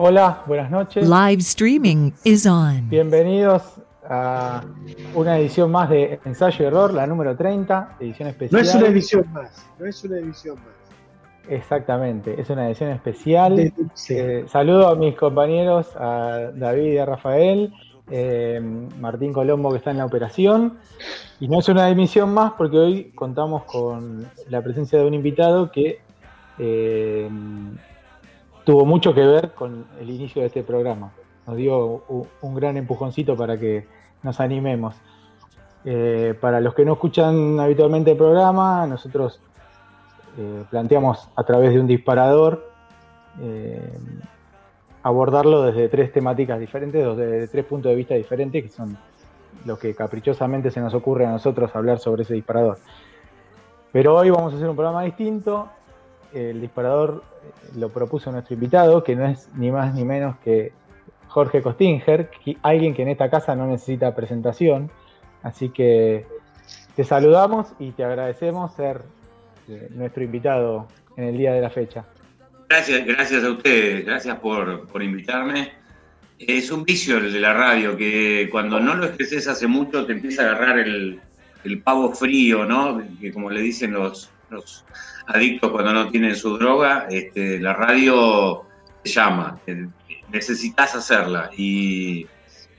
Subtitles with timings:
[0.00, 1.08] Hola, buenas noches.
[1.08, 2.88] Live streaming is on.
[2.88, 4.62] Bienvenidos a
[5.12, 8.62] una edición más de Ensayo y Error, la número 30, edición especial.
[8.62, 11.48] No es una edición más, no es una edición más.
[11.48, 13.72] Exactamente, es una edición especial.
[14.10, 17.74] Eh, saludo a mis compañeros, a David y a Rafael,
[18.08, 18.60] eh,
[19.00, 20.78] Martín Colombo que está en la operación.
[21.40, 25.72] Y no es una emisión más porque hoy contamos con la presencia de un invitado
[25.72, 25.98] que
[26.60, 27.28] eh,
[28.68, 31.10] tuvo mucho que ver con el inicio de este programa.
[31.46, 32.04] Nos dio
[32.42, 33.86] un gran empujoncito para que
[34.22, 34.94] nos animemos.
[35.86, 39.40] Eh, para los que no escuchan habitualmente el programa, nosotros
[40.36, 42.70] eh, planteamos a través de un disparador
[43.40, 43.98] eh,
[45.02, 48.98] abordarlo desde tres temáticas diferentes, desde tres puntos de vista diferentes, que son
[49.64, 52.76] lo que caprichosamente se nos ocurre a nosotros hablar sobre ese disparador.
[53.92, 55.70] Pero hoy vamos a hacer un programa distinto,
[56.32, 60.72] el disparador eh, lo propuso nuestro invitado, que no es ni más ni menos que
[61.28, 62.30] Jorge Costinger,
[62.62, 64.90] alguien que en esta casa no necesita presentación.
[65.42, 66.26] Así que
[66.96, 69.02] te saludamos y te agradecemos ser
[69.68, 72.04] eh, nuestro invitado en el día de la fecha.
[72.68, 75.72] Gracias, gracias a ustedes, gracias por, invitarme.
[76.38, 80.12] Es un vicio el de la radio, que cuando no lo expreses hace mucho te
[80.12, 81.20] empieza a agarrar el,
[81.84, 83.02] pavo frío, ¿no?
[83.20, 84.84] Que como le dicen los, los
[85.28, 88.64] adictos cuando no tienen su droga, este, la radio
[89.02, 89.60] te llama,
[90.32, 91.50] necesitas hacerla.
[91.56, 92.26] Y,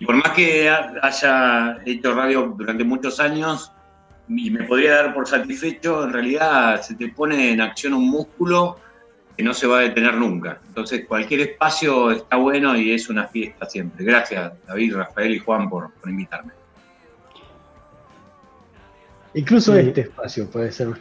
[0.06, 3.72] por más que haya hecho radio durante muchos años
[4.30, 8.80] y me podría dar por satisfecho, en realidad se te pone en acción un músculo
[9.36, 10.60] que no se va a detener nunca.
[10.68, 14.06] Entonces cualquier espacio está bueno y es una fiesta siempre.
[14.06, 16.54] Gracias David, Rafael y Juan por, invitarme.
[19.34, 20.96] Incluso este espacio puede ser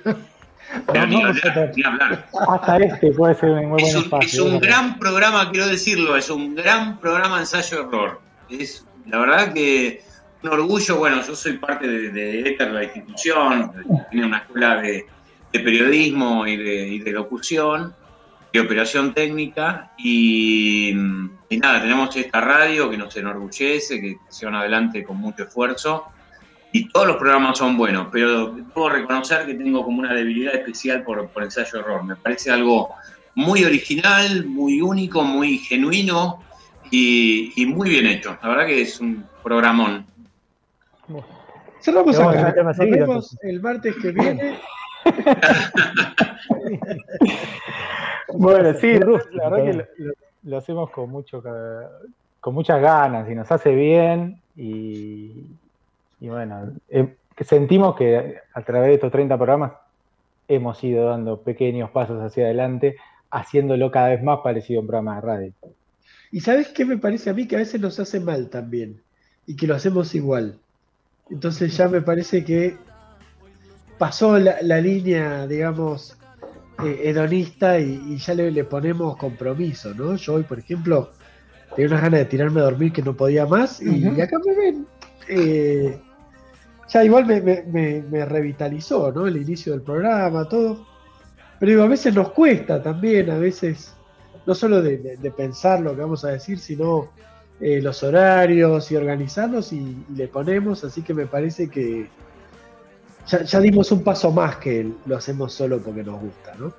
[2.48, 4.47] hasta este puede ser un muy buen es un, espacio.
[4.47, 8.20] Es un gran programa, quiero decirlo, es un gran programa ensayo-error.
[8.50, 10.02] Es la verdad que
[10.42, 13.73] un orgullo, bueno, yo soy parte de, de ETER, la institución,
[14.11, 15.06] tiene una escuela de,
[15.51, 16.56] periodismo y
[16.98, 17.95] de, locución,
[18.52, 20.90] de operación técnica, y,
[21.48, 26.05] y, nada, tenemos esta radio que nos enorgullece, que se van adelante con mucho esfuerzo,
[26.78, 31.02] y todos los programas son buenos, pero puedo reconocer que tengo como una debilidad especial
[31.02, 32.05] por, por ensayo error.
[32.05, 32.90] Me parece algo
[33.34, 36.40] muy original, muy único, muy genuino
[36.92, 38.38] y, muy bien hecho.
[38.40, 40.06] La verdad que es un programón.
[41.80, 42.55] Cerramos acá.
[42.62, 44.61] Nos vemos el martes que viene.
[48.34, 49.00] bueno, sí,
[49.33, 49.84] la verdad que
[50.44, 51.42] lo, hacemos con mucho
[52.40, 55.58] con muchas ganas y nos hace bien y,
[56.20, 57.14] y bueno, eh,
[57.45, 59.73] sentimos que a través de estos 30 programas
[60.48, 62.96] hemos ido dando pequeños pasos hacia adelante,
[63.30, 65.52] haciéndolo cada vez más parecido a un programa de radio.
[66.33, 69.01] Y sabes qué me parece a mí que a veces nos hace mal también
[69.46, 70.58] y que lo hacemos igual.
[71.30, 72.77] Entonces ya me parece que
[73.98, 76.17] pasó la, línea, digamos,
[76.85, 80.17] eh, hedonista y, ya le, ponemos compromiso, ¿no?
[80.17, 81.11] Yo hoy, por ejemplo,
[81.74, 84.86] tenía unas ganas de tirarme a dormir que no podía más y, acá me ven.
[85.29, 85.98] Eh,
[86.88, 89.26] ya igual me, revitalizó, ¿no?
[89.26, 90.86] El inicio del programa, todo.
[91.58, 93.94] Pero digo, a veces nos cuesta también, a veces,
[94.46, 97.10] no solo de, pensar lo que vamos a decir, sino
[97.60, 102.08] eh, los horarios y organizarnos y, le ponemos, así que me parece que
[103.26, 106.72] ya, dimos un paso más que lo hacemos solo porque nos gusta, ¿no?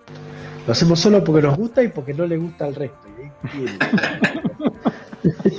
[0.65, 3.07] Lo hacemos solo porque nos gusta y porque no le gusta al resto.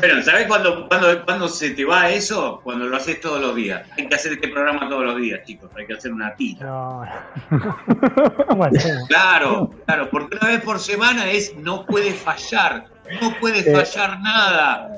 [0.00, 2.60] Pero, ¿sabes cuándo, cuando se te va eso?
[2.62, 3.82] Cuando lo haces todos los días.
[3.96, 5.70] Hay que hacer este programa todos los días, chicos.
[5.76, 7.24] Hay que hacer una tira.
[9.08, 12.86] claro, claro, porque una vez por semana es no puede fallar.
[13.20, 14.92] No puede eh, fallar nada.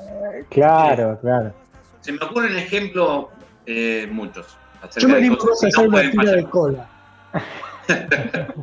[0.49, 1.53] Claro, claro.
[2.01, 3.27] Se me ocurren ejemplos
[3.65, 4.57] eh, muchos.
[4.97, 6.87] Yo me animo a hacer una tira de cola.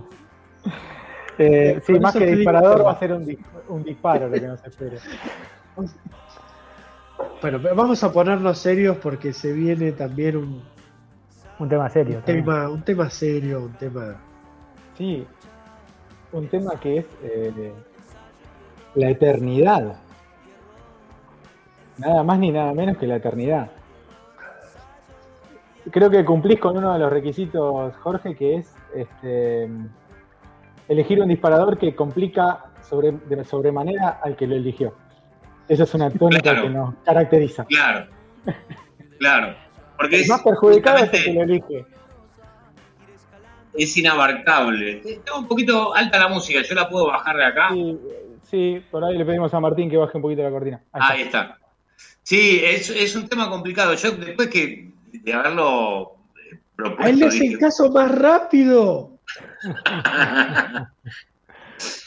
[1.43, 4.99] Eh, sí, más que disparador va a ser un, un disparo lo que nos espera.
[7.41, 10.63] Bueno, vamos a ponernos serios porque se viene también un,
[11.59, 12.19] un tema serio.
[12.19, 14.17] Un tema, un tema serio, un tema.
[14.97, 15.27] Sí,
[16.33, 17.73] un tema que es eh,
[18.95, 19.97] la eternidad.
[21.99, 23.71] Nada más ni nada menos que la eternidad.
[25.91, 29.69] Creo que cumplís con uno de los requisitos, Jorge, que es este,
[30.89, 34.95] elegir un disparador que complica sobre, de sobremanera al que lo eligió.
[35.71, 37.65] Esa es una tónica que nos caracteriza.
[37.65, 38.09] Claro,
[39.21, 39.55] claro.
[39.97, 41.87] Porque es más perjudicado es el que lo elige.
[43.75, 45.01] Es inabarcable.
[45.05, 47.69] Está un poquito alta la música, yo la puedo bajar de acá.
[48.51, 50.83] Sí, por ahí le pedimos a Martín que baje un poquito la cortina.
[50.91, 51.57] Ahí, está.
[52.25, 53.95] Sí, es, un tema complicado.
[53.95, 56.17] Yo después que de haberlo
[56.51, 57.05] eh, propuesto...
[57.05, 59.13] A él le hace caso más rápido.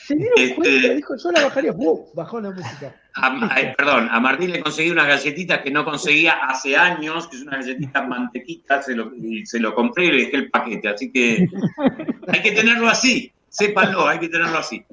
[0.06, 1.74] Se dieron este, cuenta, dijo, yo la bajaría,
[2.14, 2.94] bajó la música.
[3.78, 7.58] perdón, a Martín le conseguí unas galletitas que no conseguía hace años, que es una
[7.58, 9.12] galletita mantequita, se lo,
[9.46, 11.48] se lo compré y le dejé el paquete, así que
[12.28, 14.84] hay que tenerlo así, sépanlo, hay que tenerlo así.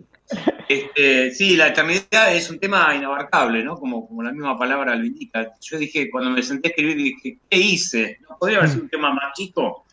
[0.68, 3.76] Este, sí, la eternidad es un tema inabarcable, ¿no?
[3.76, 5.54] Como, como la misma palabra lo indica.
[5.60, 8.18] Yo dije, cuando me senté a escribir, dije, ¿qué hice?
[8.28, 9.86] ¿No podría haber sido un tema más chico?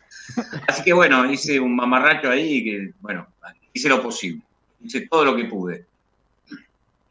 [0.68, 3.26] Así que bueno, hice un mamarracho ahí que, bueno,
[3.72, 4.42] hice lo posible
[4.80, 5.86] hice todo lo que pude.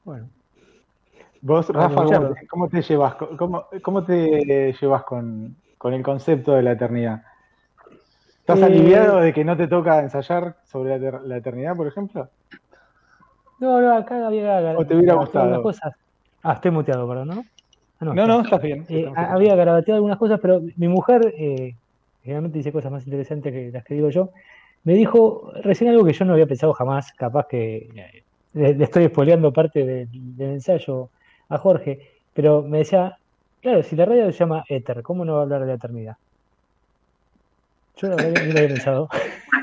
[0.04, 0.30] Bueno.
[1.42, 2.04] Vos, Rafa,
[2.50, 7.24] ¿cómo te llevas, cómo, te llevas con, el concepto de la eternidad?
[8.40, 12.30] ¿Estás eh, aliviado de que no te toca ensayar sobre la, eternidad, por ejemplo?
[13.60, 14.76] No, no, acá había.
[14.78, 15.62] ¿O te hubiera gustado?
[15.62, 15.94] Cosas.
[16.44, 17.46] Ah, estoy muteado, perdón, ¿no?
[18.00, 18.86] Ah, no, no, estás bien.
[18.90, 21.76] Eh, había garabateado algunas cosas, pero mi mujer eh,
[22.24, 24.32] generalmente dice cosas más interesantes que las que digo yo
[24.88, 28.24] me dijo recién algo que yo no había pensado jamás, capaz que eh,
[28.54, 30.08] le, estoy espoleando parte del,
[30.40, 31.10] ensayo
[31.50, 33.18] a Jorge, pero me decía,
[33.62, 36.16] claro, si la radio se llama Éter, ¿cómo no va a hablar de la eternidad?
[37.98, 39.10] Yo no lo había pensado.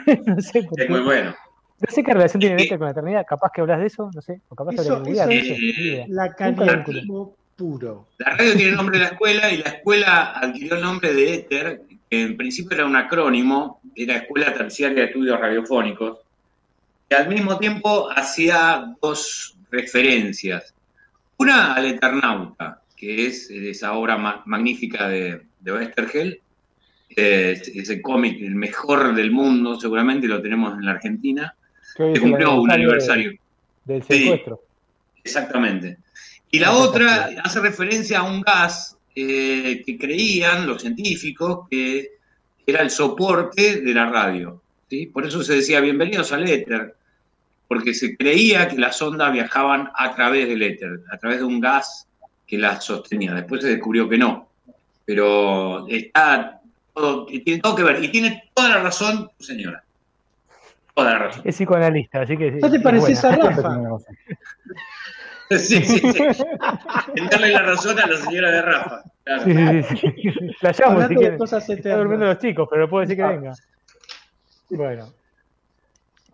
[0.27, 1.35] no sé por es muy bueno.
[1.81, 4.21] No sé qué relación tiene Éter con la eternidad, capaz que hablas de eso, no
[4.21, 8.09] sé, o capaz eso, es la canismo puro.
[8.19, 11.35] La radio tiene el nombre de la escuela y la escuela adquirió el nombre de
[11.35, 16.19] Éter, en principio era un acrónimo era Escuela Terciaria de Estudios Radiofónicos,
[17.09, 20.75] y al mismo tiempo hacía dos referencias.
[21.37, 26.41] Una al Eternauta, que es esa obra magnífica de, de Westergel,
[27.17, 31.55] ese cómic, el mejor del mundo, seguramente lo tenemos en la Argentina,
[31.97, 33.39] que cumplió un aniversario.
[33.85, 34.63] del secuestro.
[35.23, 35.99] exactamente.
[36.51, 42.15] Y la otra hace referencia a un gas eh, que creían los científicos que
[42.67, 44.61] era el soporte de la radio.
[44.91, 45.07] ¿sí?
[45.07, 46.97] Por eso se decía bienvenidos al éter,
[47.69, 51.61] porque se creía que las ondas viajaban a través del éter, a través de un
[51.61, 52.09] gas
[52.47, 53.35] que las sostenía.
[53.35, 54.49] Después se descubrió que no.
[55.05, 56.61] Pero está
[56.93, 58.03] todo, tiene todo que ver.
[58.03, 59.85] Y tiene toda la razón, señora.
[60.95, 61.43] Toda la razón.
[61.45, 62.53] Es psicoanalista, así que.
[62.53, 63.81] ¿No te pareces a Rafa?
[65.59, 66.19] Sí, sí, sí.
[67.31, 69.03] darle la razón a la señora de Rafa.
[69.45, 69.53] Sí,
[69.89, 70.51] sí, sí.
[70.61, 71.73] La llamo si.
[71.73, 73.53] Está durmiendo los chicos, pero puedo decir que venga.
[74.71, 75.13] Bueno.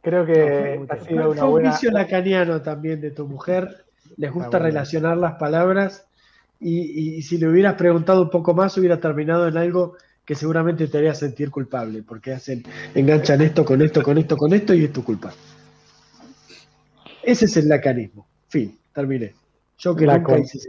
[0.03, 1.69] Creo que ha sido una buena...
[1.69, 3.85] un vicio lacaniano también de tu mujer.
[4.17, 6.07] Les gusta relacionar las palabras
[6.59, 10.89] y, y, si le hubieras preguntado un poco más hubiera terminado en algo que seguramente
[10.89, 12.63] te haría sentir culpable, porque hacen,
[12.95, 15.33] enganchan esto con esto, con esto, con esto y es tu culpa.
[17.23, 18.27] Ese es el lacanismo.
[18.49, 19.35] Fin terminé.
[19.79, 20.69] Yo que nunca hice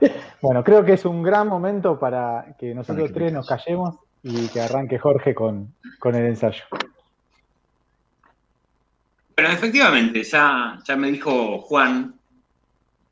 [0.40, 4.60] Bueno, creo que es un gran momento para que nosotros tres nos callemos y que
[4.60, 5.74] arranque Jorge con,
[6.04, 6.64] el ensayo.
[9.34, 12.14] Pero efectivamente, ya, ya me dijo Juan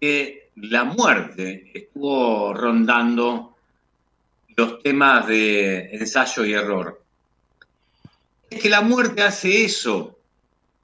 [0.01, 3.57] que la muerte estuvo rondando
[4.57, 7.03] los temas de ensayo y error.
[8.51, 10.19] Es que la muerte hace eso,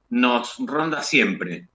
[0.09, 1.67] nos ronda siempre.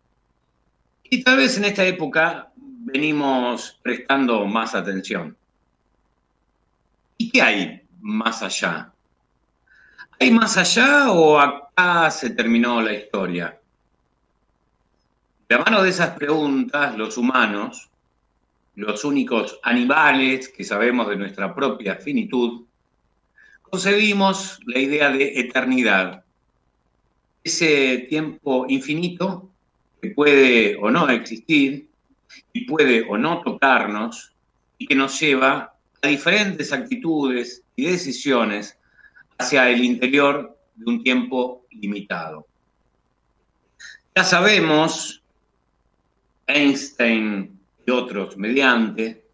[1.13, 5.37] Y tal vez en esta época venimos prestando más atención.
[7.19, 8.93] ¿Y qué hay más allá?
[10.21, 13.61] ¿Hay más allá o acá se terminó la historia?
[15.49, 17.91] De la mano de esas preguntas, los humanos,
[18.77, 22.67] los únicos animales que sabemos de nuestra propia finitud,
[23.63, 26.25] concebimos la idea de eternidad,
[27.43, 29.51] ese tiempo infinito
[30.01, 31.89] que puede o no existir
[32.53, 34.33] y puede o no tocarnos
[34.79, 38.77] y que nos lleva a diferentes actitudes y decisiones
[39.39, 42.47] hacia el interior de un tiempo limitado.
[44.15, 45.23] Ya sabemos,
[46.47, 49.25] Einstein y otros mediante,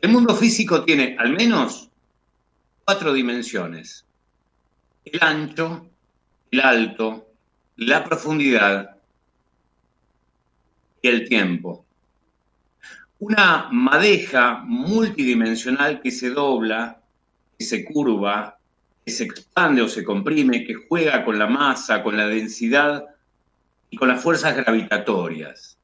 [0.00, 1.88] el mundo físico tiene al menos
[2.84, 4.04] cuatro dimensiones.
[5.04, 5.88] El ancho,
[6.50, 7.28] el alto,
[7.76, 8.97] la profundidad
[11.02, 11.84] y el tiempo.
[13.20, 17.00] Una madeja multidimensional que se dobla,
[17.58, 18.58] que se curva,
[19.04, 23.04] que se expande o se comprime, que juega con la masa, con la densidad
[23.90, 25.78] y con las fuerzas gravitatorias.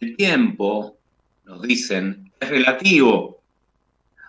[0.00, 0.98] El tiempo,
[1.44, 3.40] nos dicen, es relativo,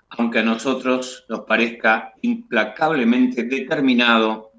[0.10, 4.52] aunque a nosotros nos parezca implacablemente determinado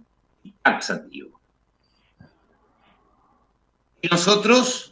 [0.44, 1.40] y taxativo.
[4.00, 4.87] Y nosotros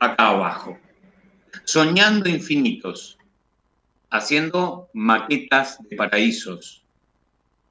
[0.00, 0.78] acá abajo,
[1.64, 3.18] soñando infinitos,
[4.10, 6.82] haciendo maquetas de paraísos,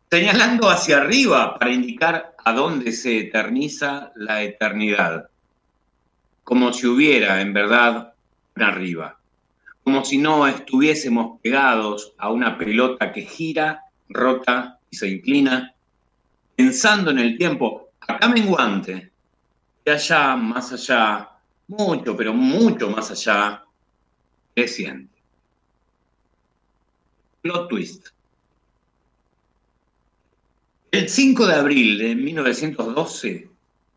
[0.10, 5.30] señalando hacia arriba para indicar a dónde se eterniza la eternidad,
[6.44, 8.14] como si hubiera en verdad
[8.56, 9.18] arriba,
[9.84, 15.74] como si no estuviésemos pegados a una pelota que gira, rota y se inclina,
[16.56, 19.12] pensando en el tiempo, acá menguante,
[19.84, 21.29] de allá, más allá,
[21.70, 23.64] mucho, pero mucho más allá,
[24.54, 25.14] creciente.
[27.42, 28.08] Plot twist.
[30.92, 33.50] El 5 de abril de 1912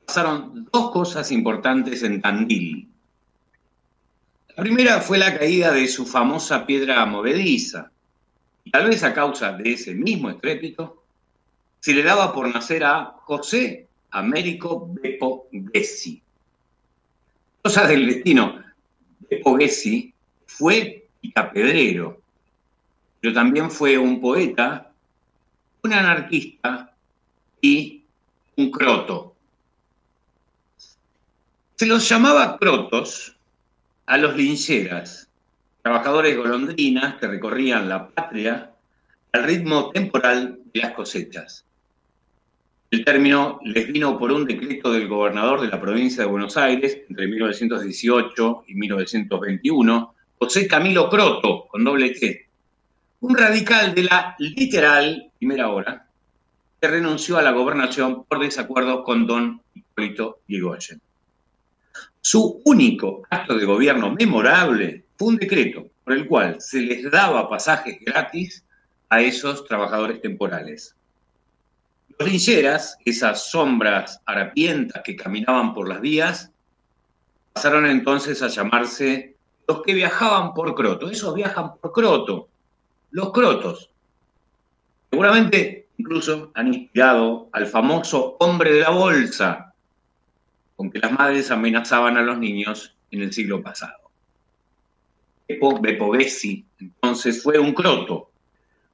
[0.06, 2.88] pasaron dos cosas importantes en Tandil.
[4.54, 7.90] La primera fue la caída de su famosa piedra movediza,
[8.64, 11.02] y tal vez a causa de ese mismo estrépito,
[11.80, 16.21] se le daba por nacer a José Américo Beppo Gessi.
[17.62, 18.60] Cosa del destino,
[19.30, 20.12] Beppo Gessi
[20.46, 22.20] fue picapedrero,
[23.20, 24.90] pero también fue un poeta,
[25.84, 26.92] un anarquista
[27.60, 28.02] y
[28.56, 29.36] un croto.
[31.76, 33.36] Se los llamaba crotos
[34.06, 35.28] a los lincheras,
[35.82, 38.72] trabajadores golondrinas que recorrían la patria
[39.30, 41.64] al ritmo temporal de las cosechas.
[42.92, 46.98] El término les vino por un decreto del gobernador de la provincia de Buenos Aires
[47.08, 52.50] entre 1918 y 1921, José Camilo Croto, con doble T,
[53.20, 56.06] un radical de la literal primera hora,
[56.78, 61.00] que renunció a la gobernación por desacuerdo con don Hipólito Yrigoyen.
[62.20, 67.48] Su único acto de gobierno memorable fue un decreto por el cual se les daba
[67.48, 68.62] pasajes gratis
[69.08, 70.94] a esos trabajadores temporales.
[72.18, 76.50] Los lincheras, esas sombras harapientas que caminaban por las vías,
[77.52, 81.10] pasaron entonces a llamarse los que viajaban por Croto.
[81.10, 82.48] Esos viajan por Croto,
[83.10, 83.90] los Crotos.
[85.10, 89.74] Seguramente incluso han inspirado al famoso hombre de la bolsa,
[90.76, 94.02] con que las madres amenazaban a los niños en el siglo pasado.
[95.80, 98.30] Beppo Bessi, entonces, fue un croto,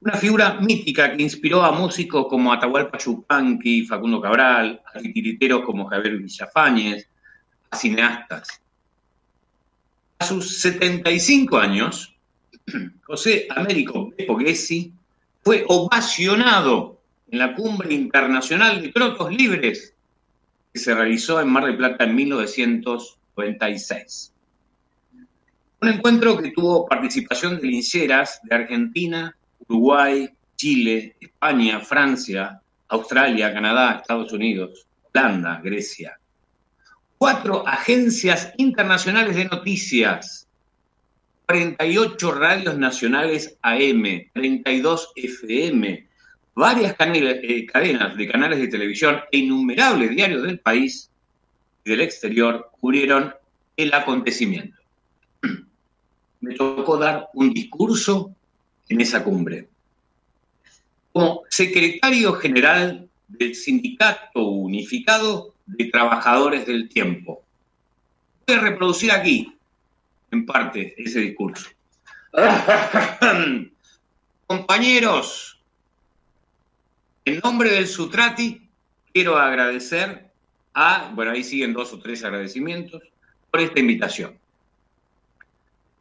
[0.01, 5.87] una figura mítica que inspiró a músicos como Atahualpa Yupanqui, Facundo Cabral, a titiriteros como
[5.87, 7.07] Javier Villafáñez,
[7.69, 8.61] a cineastas.
[10.19, 12.15] A sus 75 años,
[13.05, 14.93] José Américo Gessi
[15.41, 19.93] fue ovacionado en la Cumbre Internacional de Crotos Libres
[20.73, 24.33] que se realizó en Mar del Plata en 1996.
[25.81, 29.35] Un encuentro que tuvo participación de lincheras de Argentina,
[29.67, 36.19] Uruguay, Chile, España, Francia, Australia, Canadá, Estados Unidos, Holanda, Grecia.
[37.17, 40.47] Cuatro agencias internacionales de noticias,
[41.47, 46.07] 48 radios nacionales AM, 32 FM,
[46.55, 51.09] varias eh, cadenas de canales de televisión e innumerables diarios del país
[51.83, 53.33] y del exterior cubrieron
[53.77, 54.77] el acontecimiento.
[56.41, 58.35] Me tocó dar un discurso
[58.89, 59.69] en esa cumbre.
[61.13, 67.43] Como secretario general del Sindicato Unificado de Trabajadores del Tiempo.
[68.47, 69.55] Voy a reproducir aquí,
[70.31, 71.69] en parte, ese discurso.
[74.47, 75.59] Compañeros,
[77.25, 78.67] en nombre del Sutrati,
[79.13, 80.31] quiero agradecer
[80.73, 83.03] a, bueno, ahí siguen dos o tres agradecimientos,
[83.51, 84.37] por esta invitación.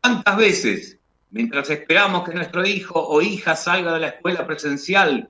[0.00, 0.97] ¿Cuántas veces
[1.30, 5.28] mientras esperamos que nuestro hijo o hija salga de la escuela presencial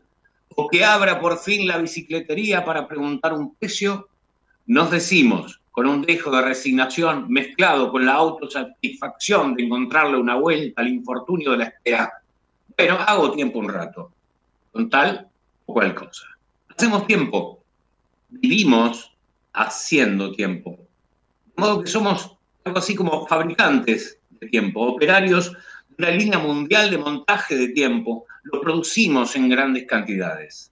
[0.55, 4.09] o que abra por fin la bicicletería para preguntar un precio,
[4.67, 10.83] nos decimos, con un dejo de resignación mezclado con la autosatisfacción de encontrarle una vuelta
[10.83, 12.13] al infortunio de la espera,
[12.77, 14.13] bueno, hago tiempo un rato,
[14.73, 15.29] con tal
[15.67, 16.27] o cual cosa.
[16.69, 17.63] Hacemos tiempo,
[18.29, 19.13] vivimos
[19.53, 20.79] haciendo tiempo.
[21.57, 25.53] De modo que somos algo así como fabricantes de tiempo, operarios
[25.99, 30.71] una línea mundial de montaje de tiempo, lo producimos en grandes cantidades.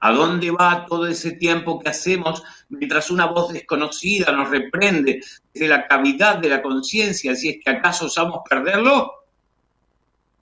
[0.00, 5.68] ¿A dónde va todo ese tiempo que hacemos mientras una voz desconocida nos reprende desde
[5.68, 9.10] la cavidad de la conciencia si es que acaso osamos perderlo?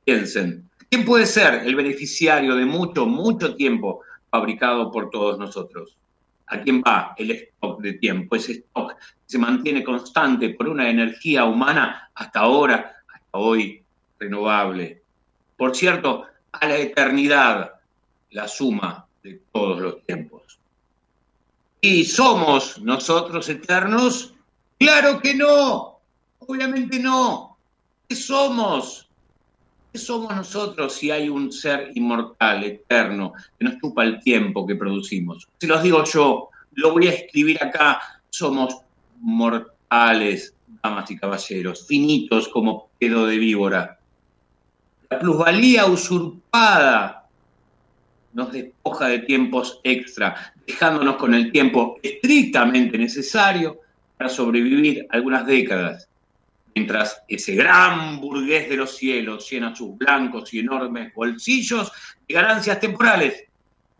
[0.05, 5.97] Piensen, ¿quién puede ser el beneficiario de mucho, mucho tiempo fabricado por todos nosotros?
[6.49, 8.35] ¿A quién va el stock de tiempo?
[8.35, 13.84] Ese stock se mantiene constante por una energía humana hasta ahora, hasta hoy,
[14.19, 15.03] renovable.
[15.57, 17.73] Por cierto, a la eternidad,
[18.31, 20.59] la suma de todos los tiempos.
[21.81, 24.35] ¿Y somos nosotros eternos?
[24.79, 26.01] Claro que no.
[26.39, 27.57] Obviamente no.
[28.09, 29.09] ¿Qué somos?
[29.93, 34.75] ¿Qué somos nosotros si hay un ser inmortal, eterno, que nos chupa el tiempo que
[34.75, 35.47] producimos?
[35.59, 38.77] Si los digo yo, lo voy a escribir acá, somos
[39.21, 43.99] mortales, damas y caballeros, finitos como pedo de víbora.
[45.19, 47.25] Plusvalía usurpada
[48.35, 53.79] nos despoja de tiempos extra, dejándonos con el tiempo estrictamente necesario
[54.17, 56.09] para sobrevivir algunas décadas,
[56.75, 61.93] mientras ese gran burgués de los cielos llena sus blancos y enormes bolsillos
[62.27, 63.45] de ganancias temporales,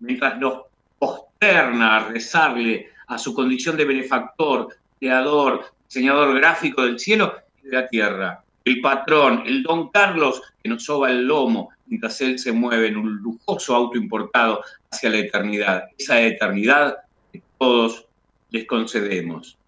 [0.01, 0.63] mientras nos
[0.99, 7.73] posterna a rezarle a su condición de benefactor, creador, diseñador gráfico del cielo y de
[7.73, 8.44] la tierra.
[8.65, 12.97] El patrón, el don Carlos, que nos soba el lomo mientras él se mueve en
[12.97, 15.85] un lujoso auto importado hacia la eternidad.
[15.99, 16.97] Esa eternidad
[17.33, 18.07] que todos
[18.51, 19.59] les concedemos.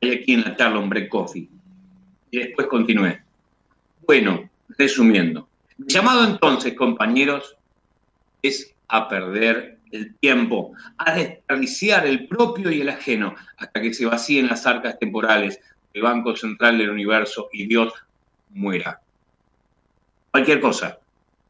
[0.00, 1.48] Hay aquí en la charla break coffee.
[2.30, 3.22] Y después continué.
[4.06, 5.48] Bueno, resumiendo.
[5.76, 7.56] Mi llamado entonces, compañeros,
[8.42, 14.06] es a perder el tiempo, a desperdiciar el propio y el ajeno hasta que se
[14.06, 15.60] vacíen las arcas temporales
[15.92, 17.92] del Banco Central del Universo y Dios
[18.50, 19.00] muera.
[20.30, 20.98] Cualquier cosa.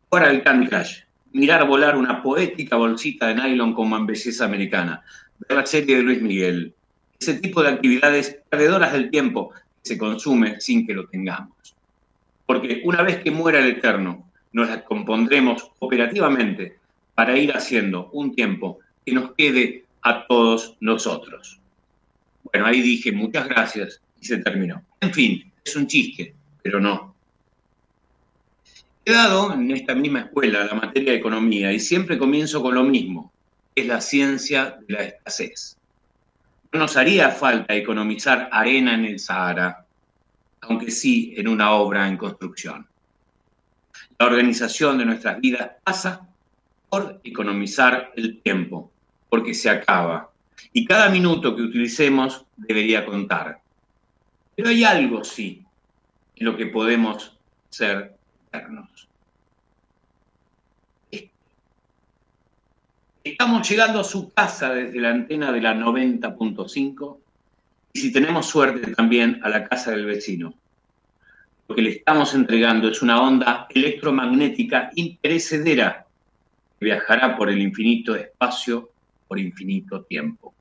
[0.09, 1.01] Fuera del Candy Crush.
[1.33, 5.03] Mirar volar una poética bolsita de nylon como en belleza americana.
[5.39, 6.75] Ver la serie de Luis Miguel.
[7.19, 11.77] Ese tipo de actividades perdedoras del tiempo que se consume sin que lo tengamos.
[12.47, 16.79] Porque una vez que muera el Eterno, nos la compondremos operativamente
[17.15, 21.61] para ir haciendo un tiempo que nos quede a todos nosotros.
[22.45, 24.85] Bueno, ahí dije muchas gracias y se terminó.
[25.01, 27.15] En fin, es un chiste, pero no.
[29.05, 32.85] He dado en esta misma escuela la materia de economía y siempre comienzo con lo
[32.85, 33.33] mismo,
[33.75, 35.79] es la ciencia de la escasez.
[36.73, 39.85] No nos haría falta economizar arena en el Sahara,
[40.61, 42.87] aunque sí en una obra en construcción.
[44.19, 46.29] La organización de nuestras vidas pasa
[46.91, 48.93] por economizar el tiempo,
[49.29, 50.31] porque se acaba.
[50.73, 53.61] Y cada minuto que utilicemos debería contar.
[54.61, 55.65] Pero hay algo, sí,
[56.37, 57.35] en lo que podemos
[57.71, 58.15] ser
[58.49, 59.09] eternos.
[63.25, 67.17] Estamos llegando a su casa desde la antena de la 90.5
[67.95, 70.53] y si tenemos suerte también a la casa del vecino.
[71.67, 76.05] Lo que le estamos entregando es una onda electromagnética imperecedera
[76.79, 78.91] viajará por el infinito espacio,
[79.27, 80.53] por infinito tiempo.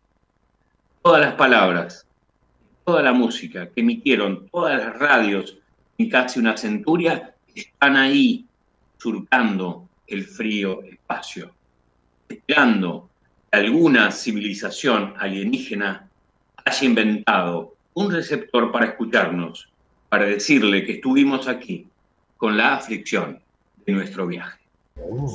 [1.01, 2.05] Todas las palabras,
[2.89, 5.59] toda la música que emitieron todas las radios
[5.99, 8.47] en casi una centuria están ahí
[8.97, 11.51] surcando el frío espacio,
[12.27, 13.07] esperando
[13.51, 16.09] que alguna civilización alienígena
[16.65, 19.69] haya inventado un receptor para escucharnos,
[20.09, 21.85] para decirle que estuvimos aquí
[22.37, 23.39] con la aflicción
[23.85, 24.61] de nuestro viaje.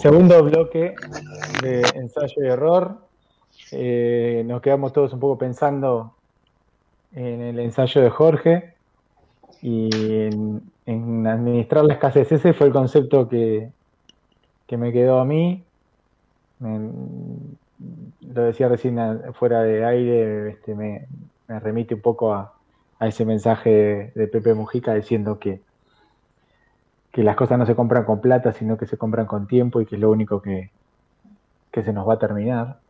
[0.03, 0.97] Segundo bloque
[1.63, 2.99] de ensayo y error.
[3.71, 6.17] Eh, nos quedamos todos un poco pensando
[7.15, 8.75] en el ensayo de Jorge
[9.63, 9.89] y
[10.87, 12.31] en, administrar la escasez.
[12.33, 13.71] Ese fue el concepto que,
[14.67, 15.65] que me quedó a mí.
[16.61, 18.99] lo decía recién
[19.35, 21.07] fuera de aire, este, me,
[21.49, 22.53] remite un poco a,
[23.01, 25.61] ese mensaje de Pepe Mujica diciendo que
[27.15, 29.87] que las cosas no se compran con plata, sino que se compran con tiempo y
[29.87, 30.71] que es lo único que,
[31.73, 32.81] se nos va a terminar.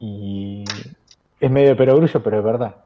[0.00, 0.64] Y
[1.40, 2.76] es medio perogrullo, pero es verdad.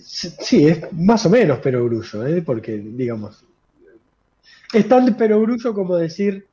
[0.00, 2.42] Sí, es más o menos perogrullo, ¿eh?
[2.42, 3.44] porque, digamos,
[4.72, 6.46] es tan de perogrullo como decir,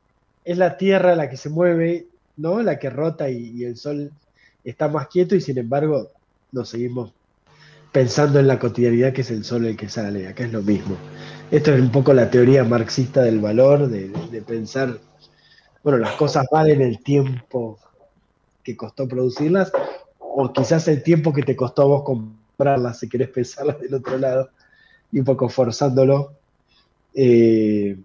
[0.44, 2.62] es la Tierra la que se mueve, ¿no?
[2.62, 4.12] La que rota y, y el Sol
[4.64, 6.10] está más quieto y sin embargo
[6.52, 7.14] nos seguimos
[7.92, 10.96] pensando en la cotidianidad que es el sol el que sale, acá es lo mismo.
[11.52, 15.00] Esto es un poco la teoría marxista del valor, de, pensar,
[15.84, 17.80] bueno, las cosas valen el tiempo
[18.64, 19.72] que costó producirlas,
[20.20, 24.50] o quizás el tiempo que te costó vos comprarlas, si querés pensarlas del otro lado,
[25.12, 26.34] y un poco forzándolo.
[27.14, 27.98] Eh,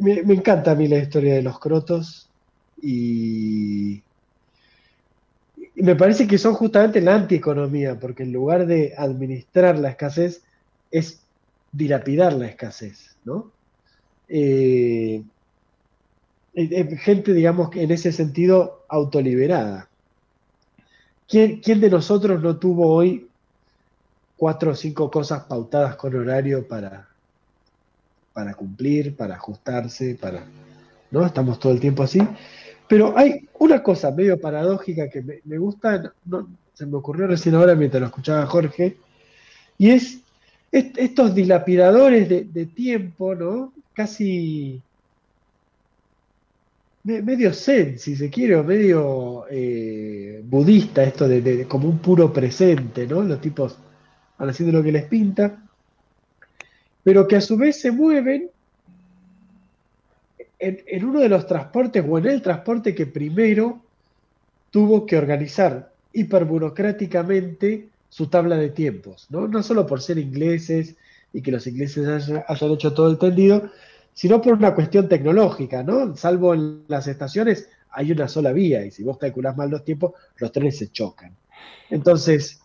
[0.00, 2.28] me, me, encanta a mí la historia de los crotos
[2.82, 4.02] y
[5.74, 10.42] me parece que son justamente la antieconomía, porque en lugar de administrar la escasez,
[10.90, 11.22] es
[11.72, 13.50] dilapidar la escasez, ¿no?
[14.28, 15.22] Eh,
[16.54, 19.88] gente, digamos, que en ese sentido autoliberada.
[21.28, 23.28] ¿Quién, ¿Quién, de nosotros no tuvo hoy
[24.36, 27.08] cuatro o cinco cosas pautadas con horario para,
[28.32, 30.44] para cumplir, para ajustarse, para.
[31.10, 31.24] ¿No?
[31.24, 32.20] Estamos todo el tiempo así.
[32.88, 36.12] Pero hay una cosa medio paradójica que me, gusta,
[36.74, 38.96] se me ocurrió recién ahora mientras lo escuchaba Jorge,
[39.78, 40.18] y es
[40.70, 43.72] estos dilapidadores de, tiempo, ¿no?
[43.92, 44.80] Casi
[47.04, 53.06] medio zen, si se quiere, o medio eh, budista, esto de, como un puro presente,
[53.06, 53.22] ¿no?
[53.22, 53.76] Los tipos
[54.38, 55.62] van haciendo lo que les pinta,
[57.02, 58.50] pero que a su vez se mueven
[60.58, 63.80] en, uno de los transportes o en el transporte que primero
[64.70, 69.48] tuvo que organizar hiperburocráticamente su tabla de tiempos, ¿no?
[69.48, 70.94] No solo por ser ingleses
[71.32, 73.70] y que los ingleses hayan, hecho todo el tendido,
[74.14, 76.16] sino por una cuestión tecnológica, ¿no?
[76.16, 80.12] Salvo en las estaciones hay una sola vía y si vos calculás mal los tiempos,
[80.38, 81.32] los trenes se chocan.
[81.90, 82.60] Entonces,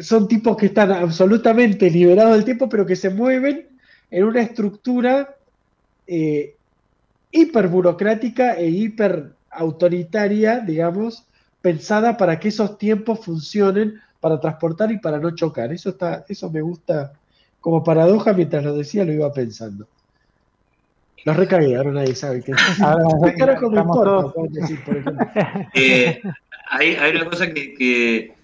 [0.00, 3.68] son tipos que están absolutamente liberados del tiempo, pero que se mueven
[4.10, 5.36] en una estructura
[6.06, 6.54] eh,
[7.30, 11.26] hiper burocrática e hiper autoritaria, digamos,
[11.60, 15.72] pensada para que esos tiempos funcionen para transportar y para no chocar.
[15.72, 17.12] Eso está, eso me gusta
[17.60, 19.88] como paradoja, mientras lo decía lo iba pensando.
[21.24, 22.52] Los recagué, ahora nadie sabe qué
[25.74, 26.20] eh,
[26.68, 28.34] hay, hay, una cosa que,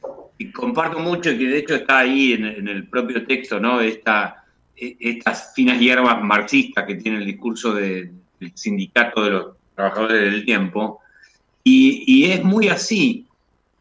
[0.54, 3.80] comparto mucho y que de hecho está ahí en, el propio texto, ¿no?
[3.80, 4.44] Esta,
[4.76, 10.32] e, estas finas hierbas marxistas que tiene el discurso de, el sindicato de los trabajadores
[10.32, 11.00] del tiempo,
[11.64, 13.26] y, es muy así.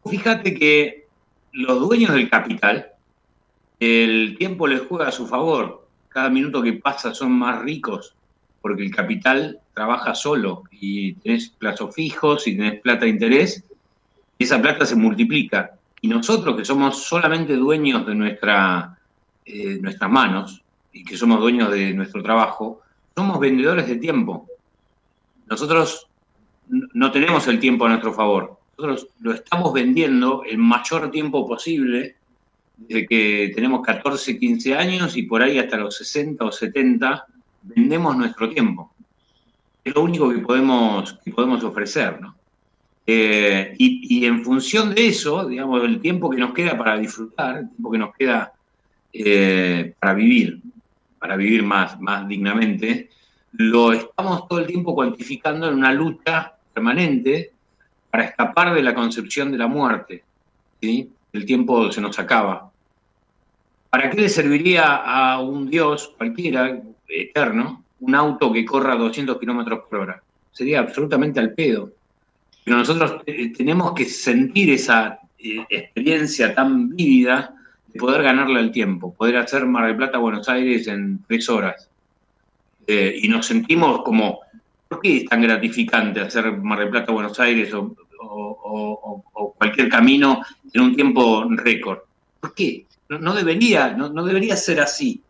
[0.04, 1.06] Fíjate que
[1.52, 2.88] los dueños del capital,
[3.80, 5.86] el tiempo les juega a su favor.
[6.08, 8.14] Cada minuto que pasa son más ricos
[8.60, 13.64] porque el capital trabaja solo y tenés plazos fijos y tenés plata de interés
[14.38, 15.72] y esa plata se multiplica.
[16.00, 18.96] Y nosotros que somos solamente dueños de nuestra,
[19.44, 22.82] eh, nuestras manos y que somos dueños de nuestro trabajo,
[23.16, 24.46] somos vendedores de tiempo.
[25.46, 26.06] Nosotros
[26.68, 28.58] no tenemos el tiempo a nuestro favor.
[28.76, 32.16] Nosotros lo estamos vendiendo el mayor tiempo posible,
[32.76, 37.26] desde que tenemos 14, 15 años y por ahí hasta los 60 o 70,
[37.62, 38.92] vendemos nuestro tiempo.
[39.84, 42.36] Es lo único que podemos, que podemos ofrecer, ¿no?
[43.10, 47.68] Eh, y, en función de eso, digamos, el tiempo que nos queda para disfrutar, el
[47.70, 48.52] tiempo que nos queda
[49.14, 50.60] eh, para vivir,
[51.18, 53.08] para vivir más, más dignamente,
[53.52, 57.52] lo estamos todo el tiempo cuantificando en una lucha permanente
[58.10, 60.22] para escapar de la concepción de la muerte.
[60.78, 61.10] ¿sí?
[61.32, 62.70] El tiempo se nos acaba.
[63.88, 69.80] ¿Para qué le serviría a un Dios cualquiera, eterno, un auto que corra 200 kilómetros
[69.88, 70.22] por hora?
[70.52, 71.92] Sería absolutamente al pedo.
[72.64, 77.54] Pero nosotros eh, tenemos que sentir esa eh, experiencia tan vívida
[77.86, 81.88] de poder ganarle al tiempo, poder hacer Mar del Plata Buenos Aires en tres horas
[82.90, 84.40] eh, y nos sentimos como,
[84.88, 87.94] ¿por qué es tan gratificante hacer Mar del Plata Buenos Aires o,
[89.58, 90.42] cualquier camino
[90.72, 91.98] en un tiempo récord?
[92.40, 92.86] ¿Por qué?
[93.10, 95.20] No, debería, no, debería ser así.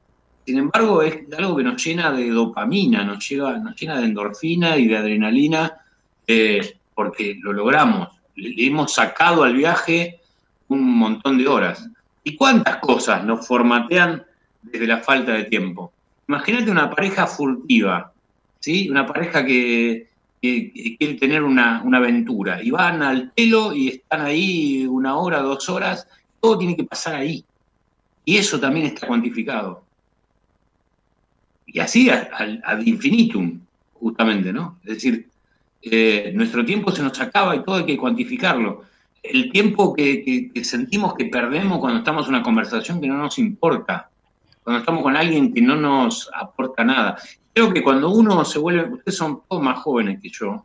[0.48, 4.78] Sin embargo, es algo que nos llena de dopamina, nos, lleva, nos llena de endorfina
[4.78, 5.76] y de adrenalina,
[6.26, 8.08] eh, porque lo logramos.
[8.34, 10.20] Le hemos sacado al viaje
[10.68, 11.86] un montón de horas.
[12.24, 14.24] ¿Y cuántas cosas nos formatean
[14.62, 15.92] desde la falta de tiempo?
[16.26, 18.10] Imagínate una pareja furtiva,
[18.58, 18.88] ¿sí?
[18.88, 20.08] Una pareja que,
[20.40, 26.08] quiere tener una, aventura y van al pelo y están ahí una hora, dos horas,
[26.40, 27.44] todo tiene que pasar ahí.
[28.24, 29.86] Y eso también está cuantificado.
[31.70, 33.60] Y así ad infinitum,
[33.94, 34.78] justamente, ¿no?
[34.84, 35.28] Es decir,
[35.82, 38.84] eh, nuestro tiempo se nos acaba y todo hay que cuantificarlo.
[39.22, 43.38] El tiempo que, que sentimos que perdemos cuando estamos en una conversación que no nos
[43.38, 44.08] importa,
[44.62, 47.16] cuando estamos con alguien que no nos aporta nada.
[47.52, 50.64] Creo que cuando uno se vuelve, ustedes son todos más jóvenes que yo,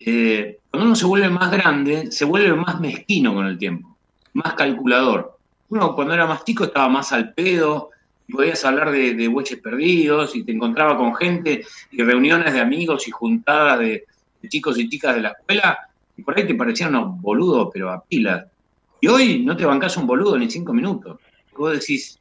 [0.00, 3.96] eh, cuando uno se vuelve más grande, se vuelve más mezquino con el tiempo,
[4.34, 5.38] más calculador.
[5.68, 7.90] Uno cuando era más chico estaba más al pedo,
[8.32, 13.06] podías hablar de, de bueches perdidos y te encontraba con gente y reuniones de amigos
[13.08, 14.04] y juntadas de,
[14.48, 15.78] chicos y chicas de la escuela
[16.16, 18.46] y por ahí te parecían unos boludos, pero a pilas.
[19.00, 21.18] Y hoy no te bancas un boludo ni cinco minutos.
[21.56, 22.18] Vos decís,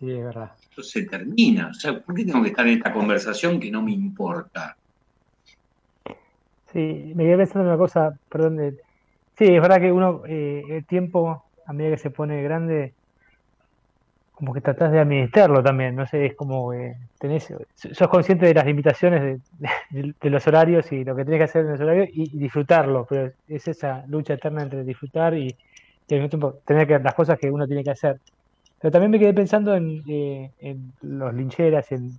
[0.00, 0.52] Sí, es verdad.
[0.58, 1.68] Esto se termina.
[1.68, 4.74] O sea, ¿por qué tengo que estar en esta conversación que no me importa?
[6.72, 8.78] Sí, me quedé pensando en una cosa, perdón.
[9.36, 12.94] sí, es verdad que uno, eh, el tiempo, a medida que se pone grande,
[14.40, 16.72] como que tratás de administrarlo también, no sé, es como
[17.18, 19.38] tenés, sos consciente de las limitaciones
[19.90, 23.32] de, los horarios y lo que tenés que hacer en los horarios y, disfrutarlo, pero
[23.46, 25.54] es esa lucha eterna entre disfrutar y,
[26.10, 28.18] al mismo tiempo tener que las cosas que uno tiene que hacer.
[28.80, 30.50] Pero también me quedé pensando en, eh,
[31.02, 32.18] los lincheras, en,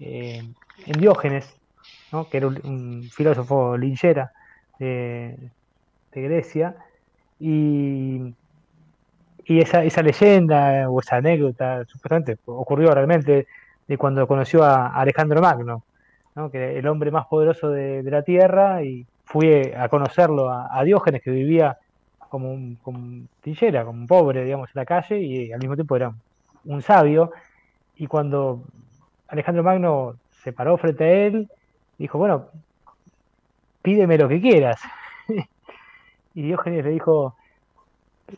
[0.00, 0.42] eh,
[0.86, 1.56] en Diógenes,
[2.30, 4.32] que era un, filósofo linchera
[4.78, 5.34] de,
[6.12, 6.76] Grecia,
[7.40, 8.34] y,
[9.44, 13.46] y esa, esa leyenda o esa anécdota supuestamente ocurrió realmente
[13.88, 15.82] de cuando conoció a Alejandro Magno,
[16.50, 21.30] que el hombre más poderoso de, la tierra, y fui a conocerlo a, Diógenes, que
[21.30, 21.78] vivía
[22.28, 26.12] como un, como como un pobre, digamos, en la calle, y al mismo tiempo era
[26.64, 27.32] un sabio.
[27.96, 28.62] Y cuando
[29.28, 31.48] Alejandro Magno se paró frente a él,
[31.98, 32.46] dijo, bueno,
[33.82, 34.80] pídeme lo que quieras.
[36.34, 37.36] y Diógenes le dijo,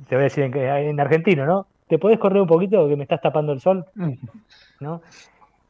[0.09, 1.67] te voy a decir en, en argentino, ¿no?
[1.89, 3.85] ¿Te podés correr un poquito que me estás tapando el sol?
[4.81, 5.03] ¿No?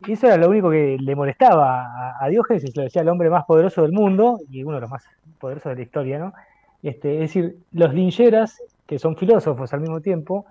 [0.06, 3.08] Y eso era lo único que le molestaba a, Diógenes, y se lo decía el
[3.08, 5.04] hombre más poderoso del mundo y uno de los más
[5.38, 6.34] poderosos de la historia, ¿no?
[6.82, 10.44] Este, es decir, los lincheras, que son filósofos al mismo tiempo,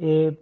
[0.00, 0.36] eh,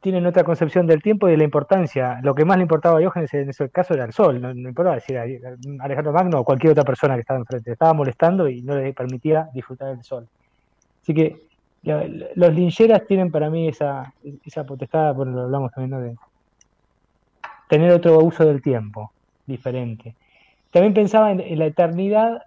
[0.00, 2.20] tienen otra concepción del tiempo y de la importancia.
[2.22, 4.94] Lo que más le importaba a Diógenes en ese caso era el sol, no, importaba
[4.94, 8.94] decir Alejandro Magno o cualquier otra persona que estaba enfrente, estaba molestando y no le
[8.94, 10.26] permitía disfrutar del sol.
[11.02, 11.47] Así que
[11.82, 14.12] los lincheras tienen para mí esa,
[14.44, 16.16] esa potestad, bueno, lo hablamos también de,
[17.68, 19.12] tener otro uso del tiempo
[19.46, 20.14] diferente.
[20.70, 22.42] También pensaba en, la eternidad,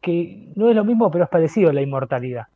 [0.00, 2.46] que no es lo mismo, pero es parecido a la inmortalidad.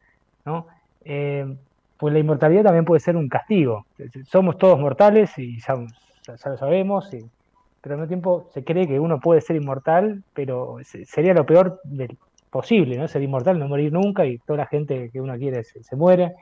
[0.45, 0.67] ¿no?
[1.05, 1.57] Eh,
[1.97, 3.87] pues la inmortalidad también puede ser un castigo.
[4.27, 7.11] Somos todos mortales y ya, lo sabemos,
[7.81, 11.81] pero al mismo tiempo se cree que uno puede ser inmortal, pero sería lo peor
[11.85, 12.17] del
[12.51, 13.09] posible, ¿no?
[13.09, 16.35] Ser inmortal, no morir nunca y toda la gente que uno quiere se, muere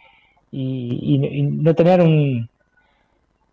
[0.50, 2.48] y, no tener un,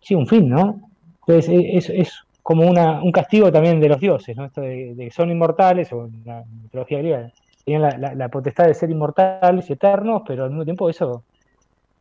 [0.00, 0.80] sí, un fin, ¿no?
[1.20, 4.44] Entonces e, es, es como una, un castigo también de los dioses, ¿no?
[4.44, 7.32] Esto de, que son inmortales, o en la mitología griega,
[7.64, 11.24] tenían la, potestad de ser inmortales y eternos, pero al mismo tiempo eso,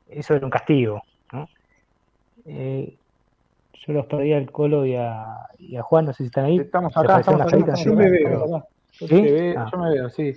[0.10, 1.48] eso era un castigo, ¿no?
[2.46, 2.94] Eh,
[3.86, 6.58] yo los perdí al Colo y a, y a, Juan, no sé si están ahí.
[6.58, 8.66] Estamos acá, estamos acá, yo me veo.
[8.99, 9.21] Yo, ¿Sí?
[9.21, 9.69] veo, ah.
[9.71, 10.34] yo me veo, sí.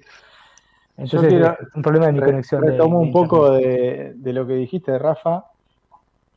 [0.96, 2.62] Entonces, quiero, un problema de mi conexión.
[2.62, 5.44] Retomo un poco de, de, lo que dijiste, Rafa,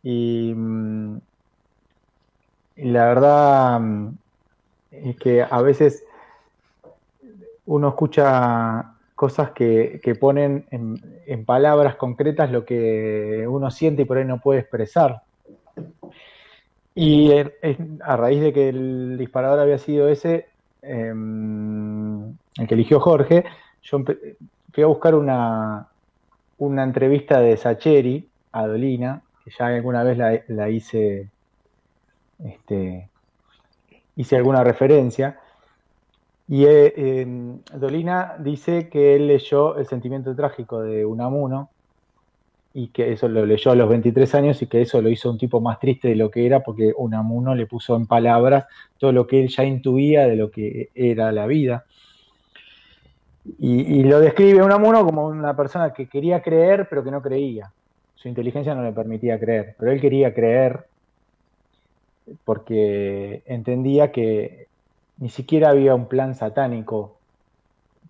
[0.04, 1.18] y, mm,
[2.76, 4.18] y la verdad mm,
[4.92, 6.04] es que a veces
[7.66, 14.26] uno escucha cosas que, ponen en, palabras concretas lo que uno siente y por ahí
[14.26, 15.24] no puede expresar.
[16.96, 20.49] Y a raíz de que el disparador había sido ese,
[20.82, 23.46] em, el que eligió Jorge,
[23.84, 24.00] yo
[24.72, 25.88] fui a buscar una,
[26.58, 31.30] una entrevista de Sacheri a Dolina, que ya alguna vez la hice
[32.46, 33.10] este,
[34.16, 35.40] hice alguna referencia.
[36.48, 37.26] Y eh,
[37.74, 41.70] Dolina dice que él leyó El sentimiento trágico de Unamuno
[42.74, 45.38] y que eso lo leyó a los 23 años y que eso lo hizo un
[45.38, 48.66] tipo más triste de lo que era porque Unamuno le puso en palabras
[48.98, 51.86] todo lo que él ya intuía de lo que era la vida.
[53.58, 57.72] Y, lo describe Unamuno como una persona que quería creer pero que no creía.
[58.16, 60.86] Su inteligencia no le permitía creer, pero él quería creer
[62.46, 64.68] porque entendía que
[65.18, 67.18] ni siquiera había un plan satánico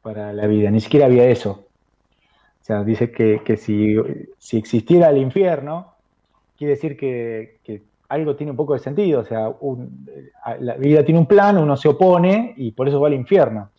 [0.02, 1.69] para la vida, ni siquiera había eso.
[2.70, 3.96] Sea, dice que, si,
[4.56, 5.96] existiera el infierno,
[6.56, 9.52] quiere decir que, algo tiene un poco de sentido, o sea,
[10.60, 13.72] la vida tiene un plan, uno se opone y por eso va al infierno.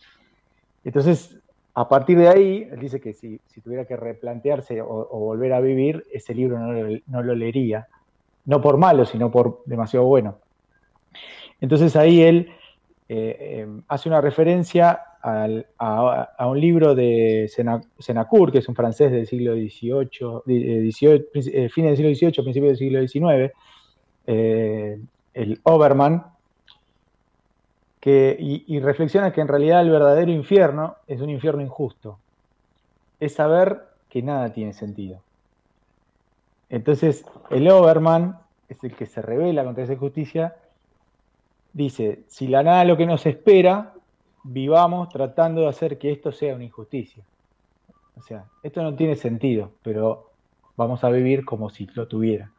[0.82, 1.38] Entonces,
[1.72, 6.04] a partir de ahí, él dice que si, tuviera que replantearse o, volver a vivir,
[6.12, 7.86] ese libro no lo leería
[8.46, 10.38] no por malo, sino por demasiado bueno.
[11.60, 12.48] Entonces ahí él
[13.08, 17.50] eh, eh, hace una referencia a, un libro de
[17.98, 23.08] Senacour, que es un francés del siglo XVIII, eh, fines del siglo XVIII, principios del
[23.08, 23.52] siglo XIX,
[24.26, 26.24] el Obermann,
[28.00, 32.18] que, y, reflexiona que en realidad el verdadero infierno es un infierno injusto.
[33.20, 35.20] Es saber que nada tiene sentido.
[36.70, 40.56] Entonces, el Overman es el que se revela contra esa injusticia.
[41.74, 43.92] Dice, si la nada lo que nos espera,
[44.42, 47.22] vivamos tratando de hacer que esto sea una injusticia.
[48.16, 50.30] O sea, esto no tiene sentido, pero
[50.76, 52.50] vamos a vivir como si lo tuviera.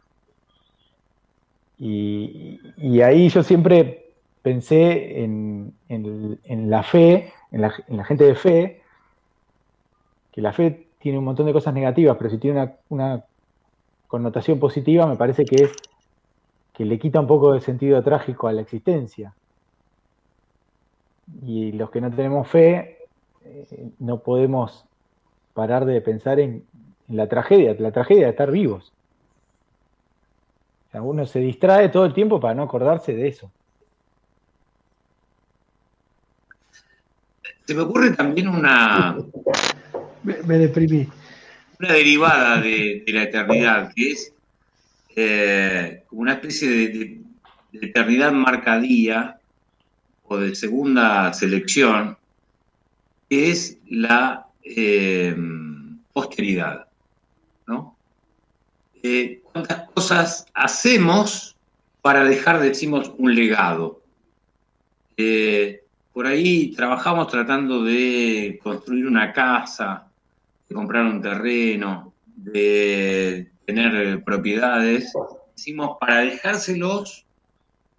[1.78, 2.60] Y,
[3.02, 4.12] ahí yo siempre
[4.44, 8.82] pensé en, la fe, en la, gente de fe,
[10.32, 13.26] que la fe tiene un montón de cosas negativas, pero si tiene una
[14.08, 15.72] connotación positiva me parece que es
[16.74, 19.34] que le quita un poco de sentido trágico a la existencia.
[21.46, 22.98] Y los que no tenemos fe,
[23.46, 24.86] eh, no podemos
[25.54, 26.64] parar de pensar en,
[27.12, 28.92] la tragedia, la tragedia de estar vivos.
[30.94, 33.52] uno se distrae todo el tiempo para no acordarse de eso.
[37.66, 39.18] Se me ocurre también una.
[40.24, 41.08] Me, deprimí.
[41.80, 44.34] Una derivada de, la eternidad, que es
[45.16, 47.22] eh, como una especie de,
[47.74, 49.40] eternidad marcadía
[50.32, 52.18] o de segunda selección,
[53.30, 55.36] que es la eh,
[56.14, 56.88] posteridad.
[57.68, 57.98] ¿no?
[59.04, 61.58] Eh, ¿Cuántas cosas hacemos
[62.02, 64.00] para dejar, decimos, un legado?
[66.14, 70.08] por ahí trabajamos tratando de construir una casa,
[70.68, 75.14] de comprar un terreno, de tener propiedades.
[75.56, 77.24] Decimos, para dejárselos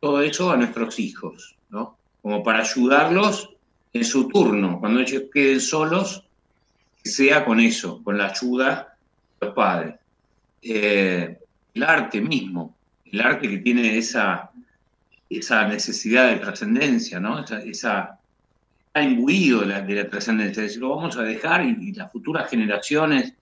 [0.00, 1.96] todo eso a nuestros hijos, ¿no?
[2.22, 3.50] Como para ayudarlos
[3.92, 6.24] en su turno, cuando ellos queden solos,
[7.02, 8.96] que sea con eso, con la ayuda
[9.40, 9.96] de los padres.
[10.62, 11.36] Eh,
[11.74, 12.74] el arte mismo,
[13.06, 14.52] el arte que tiene esa
[15.38, 17.40] esa necesidad de trascendencia, ¿no?
[17.40, 18.18] Esa, esa,
[18.86, 23.32] está imbuido de la, trascendencia, es decir, lo vamos a dejar y, las futuras generaciones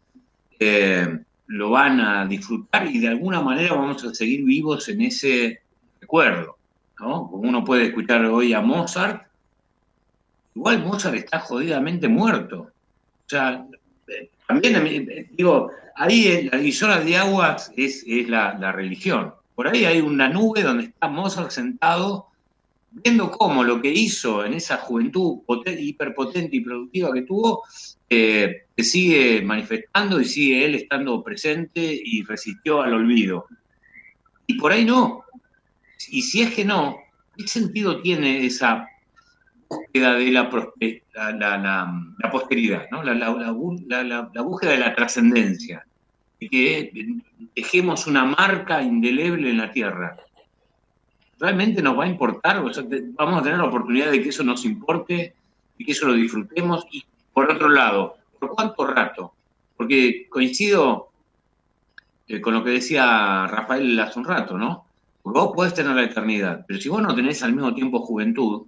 [0.58, 5.62] eh, lo van a disfrutar y de alguna manera vamos a seguir vivos en ese
[6.00, 6.58] recuerdo,
[7.00, 7.28] ¿no?
[7.30, 9.26] Como uno puede escuchar hoy a Mozart,
[10.54, 12.60] igual Mozart está jodidamente muerto.
[12.60, 13.66] O sea,
[14.06, 19.34] eh, también, eh, digo, ahí la divisora de aguas es, es la, la religión.
[19.54, 22.26] Por ahí hay una nube donde está Mozart sentado,
[22.90, 27.62] viendo cómo lo que hizo en esa juventud hiperpotente y productiva que tuvo,
[28.08, 33.46] eh, se sigue manifestando y sigue él estando presente y resistió al olvido.
[34.46, 35.24] Y por ahí no.
[36.08, 36.98] Y si es que no,
[37.36, 38.88] ¿qué sentido tiene esa
[39.68, 45.84] búsqueda de la, la, posteridad, la, búsqueda de la trascendencia?
[46.48, 46.90] que
[47.54, 50.16] dejemos una marca indeleble en la tierra.
[51.38, 52.62] ¿Realmente nos va a importar?
[52.62, 55.34] vamos a tener la oportunidad de que eso nos importe
[55.76, 56.86] y que eso lo disfrutemos.
[56.90, 59.34] Y por otro lado, ¿por cuánto rato?
[59.76, 61.10] Porque coincido
[62.26, 64.86] eh, con lo que decía Rafael hace un rato, ¿no?
[65.22, 68.66] Vos podés tener la eternidad, pero si vos no tenés al mismo tiempo juventud,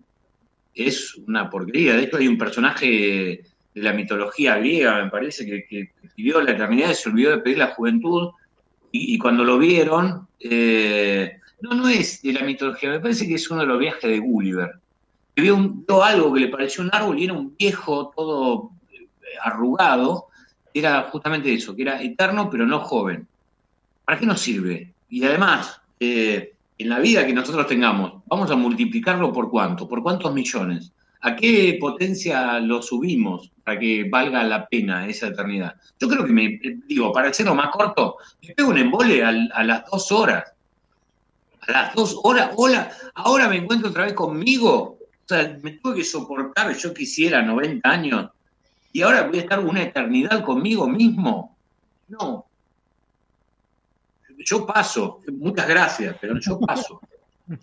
[0.74, 1.94] es una porquería.
[1.94, 6.52] De hecho, hay un personaje de la mitología griega, me parece, que, que pidió la
[6.52, 8.30] eternidad y se olvidó de pedir la juventud,
[8.94, 13.50] y, cuando lo vieron, eh, no, no es de la mitología, me parece que es
[13.50, 14.72] uno de los viajes de Gulliver.
[15.34, 19.06] vio, un, algo que le pareció un árbol y era un viejo todo eh,
[19.42, 20.26] arrugado,
[20.74, 23.26] era justamente eso, que era eterno pero no joven.
[24.04, 24.92] ¿Para qué nos sirve?
[25.08, 30.02] Y además, eh, en la vida que nosotros tengamos, vamos a multiplicarlo por cuánto, por
[30.02, 30.90] cuántos millones.
[31.20, 35.76] ¿A qué potencia lo subimos para que valga la pena esa eternidad?
[36.00, 39.88] Yo creo que me, digo, para hacerlo más corto, me pego un embole a, las
[39.88, 40.42] dos horas.
[41.68, 44.98] A las dos horas, hola, ahora me encuentro otra vez conmigo.
[45.24, 48.30] O sea, me tuve que soportar, yo quisiera 90 años,
[48.92, 51.56] y ahora voy a estar una eternidad conmigo mismo.
[52.08, 52.46] No.
[54.44, 57.00] Yo paso, muchas gracias, pero yo paso.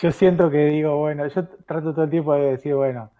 [0.00, 3.10] Yo siento que digo, bueno, yo trato todo el tiempo de decir, bueno,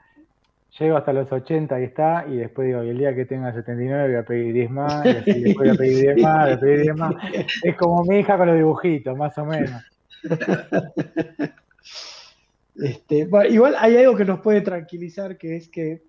[0.79, 4.09] llego hasta los 80 y está, y después digo, y el día que tenga 79
[4.09, 6.61] voy a pedir 10 más, y así después voy a pedir 10 más, voy a
[6.61, 7.15] pedir 10 más.
[7.63, 9.83] Es como mi hija con los dibujitos, más o menos.
[12.75, 16.03] Este, igual hay algo que nos puede tranquilizar, que es que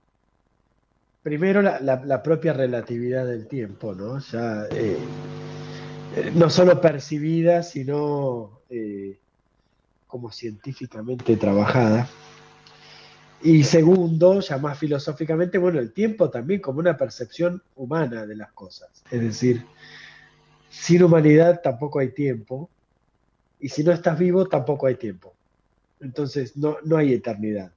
[1.23, 4.19] primero la, propia relatividad del tiempo, ¿no?
[4.19, 4.97] Ya eh,
[6.17, 9.17] eh, no solo percibida, sino eh,
[10.05, 12.07] como científicamente trabajada.
[13.41, 18.51] Y segundo, ya más filosóficamente, bueno, el tiempo también como una percepción humana de las
[18.51, 18.89] cosas.
[19.09, 19.65] Es decir,
[20.69, 22.69] sin humanidad tampoco hay tiempo,
[23.59, 25.33] y si no estás vivo tampoco hay tiempo.
[26.01, 27.71] Entonces no, no hay eternidad.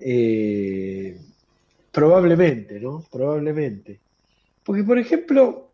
[0.00, 1.20] Eh,
[1.92, 3.04] probablemente, ¿no?
[3.10, 4.00] Probablemente.
[4.64, 5.70] Porque, por ejemplo,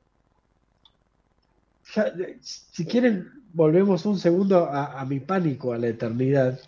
[2.40, 6.60] si quieren volvemos un segundo a, mi pánico a la eternidad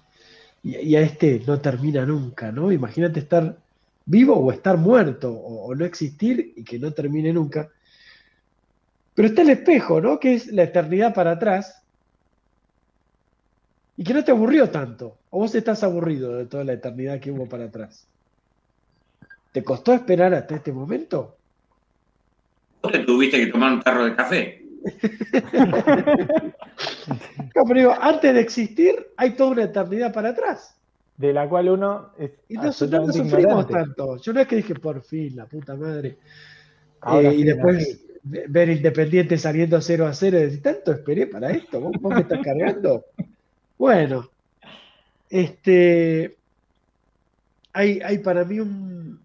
[0.63, 2.73] y, a este no termina nunca, ¿no?
[2.73, 3.59] Imagínate estar
[4.07, 7.69] vivo o estar muerto o, no existir y que no termine nunca.
[9.15, 10.19] Pero está el espejo, ¿no?
[10.19, 11.83] Que es la eternidad para atrás
[13.99, 15.18] y que no te aburrió tanto.
[15.31, 18.07] O vos estás aburrido de toda la eternidad que hubo para atrás.
[19.53, 21.37] ¿Te costó esperar hasta este momento?
[22.83, 24.63] ¿Vos te tuviste que tomar un tarro de café?
[27.69, 30.75] pero antes de existir hay toda una eternidad para atrás.
[31.17, 34.19] De la cual uno es Y nosotros no sufrimos tanto.
[34.19, 36.19] Yo no es que dije por fin, la puta madre.
[37.13, 41.81] Eh, y después ver Independiente saliendo 0 a 0 y decir, ¿tanto esperé para esto?
[41.81, 43.05] ¿Vos, me estás cargando?
[43.77, 44.31] Bueno,
[45.31, 46.37] Este,
[47.73, 49.21] hay, hay para mí un,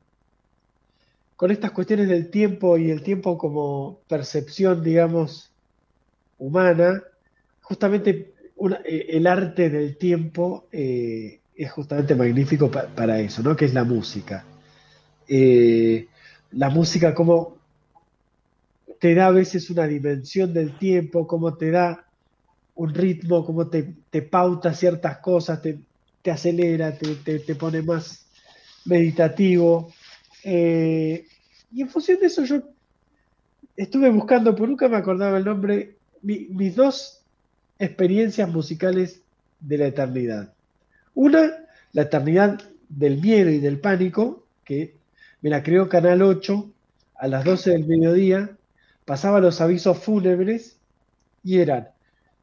[1.35, 5.51] con estas cuestiones del tiempo y el tiempo como percepción, digamos,
[6.37, 7.03] humana,
[7.61, 8.33] justamente
[8.85, 13.55] eh, el arte del tiempo eh, es justamente magnífico para eso, ¿no?
[13.55, 14.45] Que es la música.
[15.27, 16.07] Eh,
[16.51, 17.57] la música como
[18.99, 22.05] te da a veces una dimensión del tiempo, como te da
[22.75, 25.79] un ritmo, como te, pauta ciertas cosas, te,
[26.31, 28.25] acelera, te, te, pone más
[28.85, 29.91] meditativo.
[30.43, 32.61] y en función de eso yo
[33.75, 37.21] estuve buscando, por nunca me acordaba el nombre, mis dos
[37.79, 39.21] experiencias musicales
[39.59, 40.53] de la eternidad.
[41.15, 41.51] Una,
[41.91, 44.95] la eternidad del miedo y del pánico, que
[45.41, 46.71] me la creó Canal 8
[47.15, 48.57] a las 12 del mediodía,
[49.05, 50.77] pasaba los avisos fúnebres
[51.43, 51.89] y eran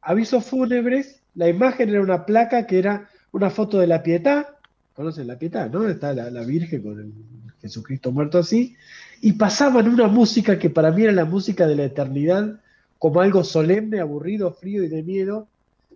[0.01, 4.45] avisos fúnebres, la imagen era una placa que era una foto de la Pietad,
[4.93, 5.87] conocen la Pietad, ¿no?
[5.87, 7.13] Está la, la Virgen con el
[7.61, 8.75] Jesucristo muerto así,
[9.21, 12.59] y pasaban una música que para mí era la música de la eternidad,
[12.97, 15.47] como algo solemne, aburrido, frío y de miedo,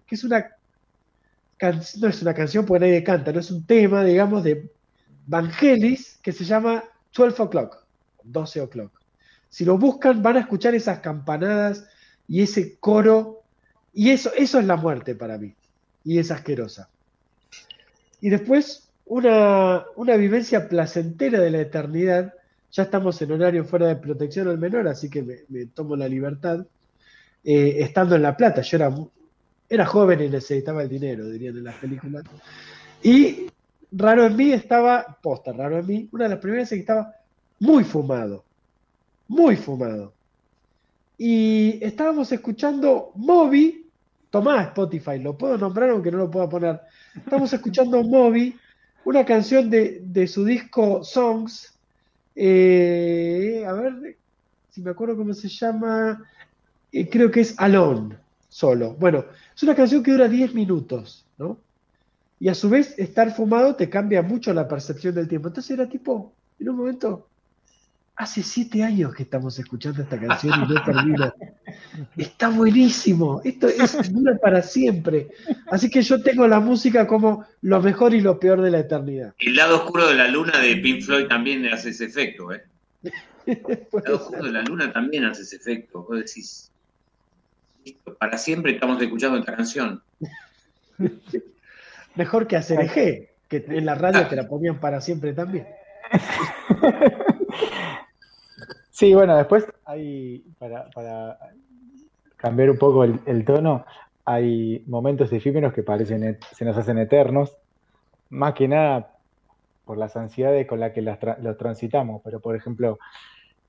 [0.07, 0.55] que es una
[1.97, 4.69] no es una canción porque nadie canta, no es un tema, digamos, de
[5.25, 6.83] Vangelis que se llama
[7.15, 7.77] 12 o'clock,
[8.23, 8.91] 12 o'clock.
[9.49, 11.85] Si lo buscan van a escuchar esas campanadas
[12.27, 13.43] y ese coro,
[13.93, 15.55] y eso, eso es la muerte para mí,
[16.03, 16.89] y es asquerosa.
[18.25, 22.33] Y después una, una vivencia placentera de la eternidad,
[22.71, 26.65] ya estamos en horario fuera de protección al menor, así que me tomo la libertad
[27.43, 28.63] eh, estando en La Plata.
[28.63, 28.91] Yo era,
[29.69, 32.23] era joven y necesitaba el dinero, dirían en las películas.
[33.03, 33.45] Y
[33.91, 37.13] Raro en mí estaba, posta, Raro en mí, una de las primeras que estaba
[37.59, 38.43] muy fumado,
[39.27, 40.13] muy fumado.
[41.15, 43.84] Y estábamos escuchando Moby,
[44.35, 46.81] tomá Spotify, lo puedo nombrar aunque no lo pueda poner.
[47.15, 48.53] Estamos escuchando Moby,
[49.05, 51.73] una canción de, su disco Songs,
[52.35, 54.17] eh, a ver
[54.71, 56.21] si me acuerdo cómo se llama,
[56.91, 58.17] creo que es Alone,
[58.49, 58.93] solo.
[58.99, 59.23] Bueno,
[59.55, 61.57] es una canción que dura 10 minutos, ¿no?
[62.37, 65.47] Y a su vez, estar fumado te cambia mucho la percepción del tiempo.
[65.47, 67.29] Entonces era tipo, en un momento,
[68.15, 71.33] hace siete años que estamos escuchando esta canción y no termina.
[72.15, 73.41] Está buenísimo.
[73.43, 75.27] Esto es, dura para siempre.
[75.67, 79.33] Así que yo tengo la música como lo mejor y lo peor de la eternidad.
[79.39, 82.63] El lado oscuro de la luna de Pink Floyd también hace ese efecto, ¿eh?
[83.45, 83.61] El
[84.03, 86.03] lado oscuro de la luna también hace ese efecto.
[86.03, 86.71] Vos decís,
[88.17, 90.01] para siempre estamos escuchando esta canción.
[92.15, 95.67] Mejor que hacer eje, que en la radio te la ponían para siempre también.
[98.95, 101.37] Sí, bueno, después hay, para,
[102.37, 103.85] cambiar un poco el, tono,
[104.23, 107.57] hay momentos efímeros que parecen, se nos hacen eternos,
[108.29, 109.17] más que nada
[109.83, 112.97] por las ansiedades con las que los transitamos, pero por ejemplo,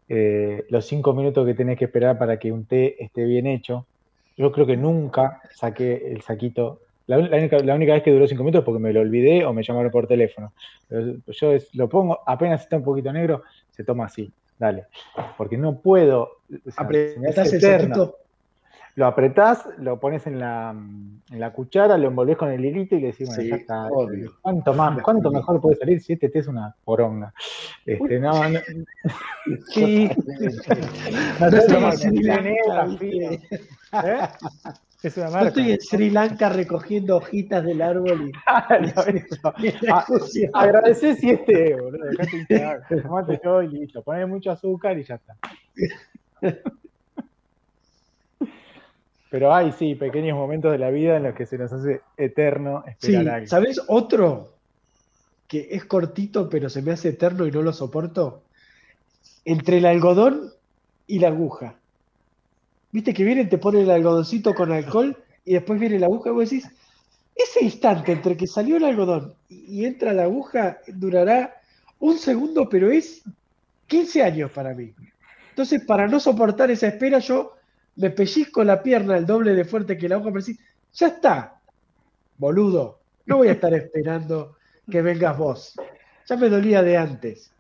[0.09, 3.85] eh, los cinco minutos que tenés que esperar para que un té esté bien hecho,
[4.37, 6.83] yo creo que nunca saqué el saquito.
[7.09, 9.91] La, única, vez que duró cinco minutos es porque me lo olvidé o me llamaron
[9.91, 10.53] por teléfono.
[10.89, 14.87] yo lo pongo, apenas está un poquito negro, se toma así, dale.
[15.37, 16.23] Porque no puedo.
[16.23, 16.71] O
[17.53, 17.93] el
[18.95, 23.01] Lo apretás, lo pones en la, en la cuchara, lo envolvés con el hilito y
[23.01, 23.89] le decís, bueno, ya está.
[24.41, 25.03] ¿Cuánto más?
[25.03, 27.35] ¿Cuánto mejor puede salir si este té es una poronga?
[27.85, 28.59] Este, no, no.
[29.69, 30.09] Sí.
[31.41, 31.51] no,
[33.93, 34.19] ¿Eh?
[35.07, 35.43] Es una marca.
[35.43, 38.33] Yo estoy en Sri Lanka recogiendo hojitas del árbol y.
[38.47, 40.05] Ah,
[40.53, 42.07] Agradecer si este, boludo.
[43.03, 44.03] Tomate todo y listo.
[44.03, 45.37] Ponle mucho azúcar y ya está.
[49.31, 52.83] Pero hay, sí, pequeños momentos de la vida en los que se nos hace eterno
[52.87, 54.55] esperar sí, ¿Sabes otro
[55.47, 58.43] que es cortito pero se me hace eterno y no lo soporto?
[59.45, 60.53] Entre el algodón
[61.07, 61.77] y la aguja.
[62.97, 66.33] Viste que vienen, te ponen el algodoncito con alcohol y después viene la aguja y
[66.33, 66.67] vos decís,
[67.35, 71.61] ese instante entre que salió el algodón y entra la aguja durará
[71.99, 73.23] un segundo, pero es
[73.87, 74.95] 15 años para mí.
[75.51, 77.57] Entonces, para no soportar esa espera, yo
[77.97, 80.59] me pellizco la pierna el doble de fuerte que la aguja, pero decís,
[80.95, 81.61] ya está,
[82.39, 84.57] boludo, no voy a estar esperando
[84.91, 85.75] que vengas vos.
[86.27, 87.53] Ya me dolía de antes.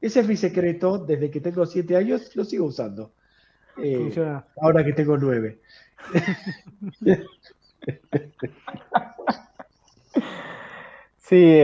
[0.00, 3.12] Ese es mi secreto, desde que tengo 7 años, lo sigo usando.
[3.78, 4.14] Eh,
[4.60, 5.60] ahora que tengo nueve.
[11.16, 11.58] sí,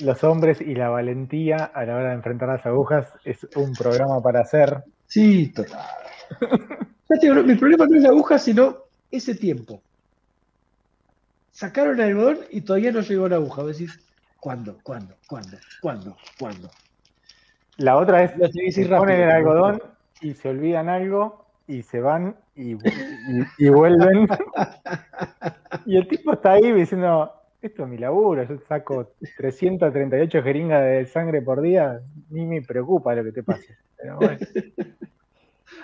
[0.00, 4.20] los hombres y la valentía a la hora de enfrentar las agujas es un programa
[4.20, 4.82] para hacer.
[5.06, 5.86] Sí, total.
[7.44, 8.78] mi problema no es la aguja, sino
[9.10, 9.82] ese tiempo.
[11.50, 13.62] sacaron el algodón y todavía no llegó la aguja.
[13.62, 14.00] Vos decís,
[14.40, 14.78] ¿cuándo?
[14.82, 15.14] ¿Cuándo?
[15.28, 15.58] ¿Cuándo?
[15.80, 16.16] ¿Cuándo?
[16.38, 16.70] ¿Cuándo?
[17.76, 18.32] La otra es,
[18.88, 19.82] ponen el algodón.
[20.22, 22.78] Y se olvidan algo y se van y, y-
[23.58, 24.28] y vuelven.
[25.86, 31.06] y el tipo está ahí diciendo, esto es mi laburo, yo saco 338 jeringas de
[31.06, 32.00] sangre por día,
[32.30, 33.76] ni me preocupa lo que te pase.
[33.96, 34.38] Pero bueno,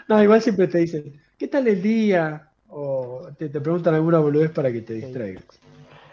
[0.09, 2.51] No, igual siempre te dicen, ¿qué tal el día?
[2.69, 5.45] O te, te preguntan alguna boludez para que te distraigas.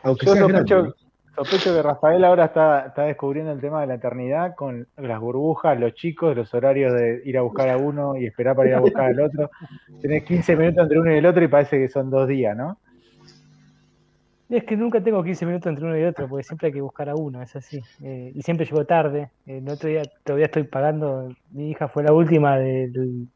[0.03, 0.93] Aunque yo seas grande.
[1.35, 5.79] Sospecho que Rafael ahora está, está descubriendo el tema de la eternidad con las burbujas,
[5.79, 8.79] los chicos, los horarios de ir a buscar a uno y esperar para ir a
[8.79, 9.49] buscar al otro.
[10.01, 12.77] Tenés 15 minutos entre uno y el otro y parece que son dos días, ¿no?
[14.49, 17.09] Es que nunca tengo 15 minutos entre uno y otro, porque siempre hay que buscar
[17.09, 17.81] a uno, es así.
[18.03, 19.31] Eh, y siempre llego tarde.
[19.47, 21.29] El otro día todavía estoy pagando.
[21.51, 23.27] Mi hija fue la última del.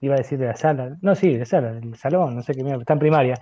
[0.00, 0.96] Iba a decir de la sala.
[1.02, 3.34] No, sí, de la sala, del salón, no sé qué, está en primaria.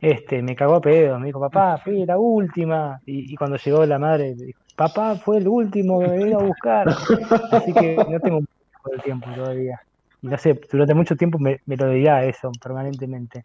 [0.00, 3.00] Este, me cagó a pedo, me dijo, papá, fui la última.
[3.06, 6.42] Y, y cuando llegó la madre, dijo, papá, fue el último que me vino a
[6.42, 6.88] buscar.
[7.50, 9.80] Así que no tengo mucho tiempo todavía.
[10.22, 13.44] Y no sé, durante mucho tiempo me, me lo dirá eso permanentemente.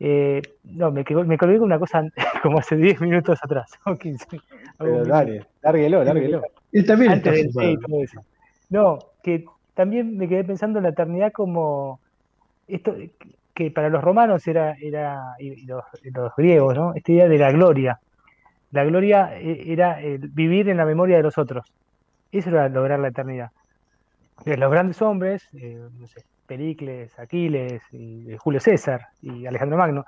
[0.00, 2.02] Eh, no, me, me colgué con una cosa
[2.42, 4.26] como hace 10 minutos atrás, o 15.
[4.78, 6.42] algún Pero dale, lárguelo, lárguelo.
[6.72, 8.20] Él también Antes está del todo eso.
[8.70, 12.00] No, que también me quedé pensando en la eternidad como
[12.66, 12.96] esto
[13.54, 15.84] que para los romanos era, era y los,
[16.36, 16.94] griegos, ¿no?
[16.94, 18.00] Esta idea de la gloria.
[18.72, 21.72] La gloria eh, era el vivir en la memoria de los otros.
[22.32, 23.50] Eso era lograr la eternidad.
[24.44, 25.80] De los grandes hombres, eh,
[26.46, 30.04] Pericles, Aquiles, y, eh, Julio César y Alejandro Magno,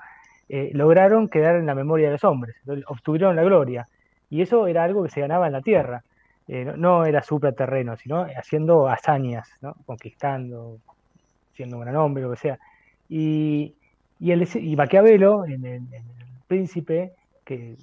[0.49, 3.87] eh, lograron quedar en la memoria de los hombres, obtuvieron la gloria.
[4.31, 6.03] Y eso era algo que se ganaba en la tierra.
[6.49, 9.75] Eh, no, no era supraterreno, sino haciendo hazañas, ¿no?
[9.85, 10.79] conquistando,
[11.55, 12.59] siendo un gran hombre, lo que sea.
[13.09, 13.75] Y,
[14.19, 15.83] y, el, Maquiavelo, en el,
[16.47, 17.13] Príncipe,
[17.45, 17.77] que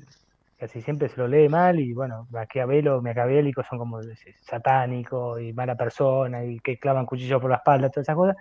[0.57, 3.99] casi siempre se lo lee mal, y bueno, Maquiavelo, maquiavélicos son como
[4.41, 8.37] satánico y mala persona, y que clavan cuchillos por la espalda, todas esas cosas.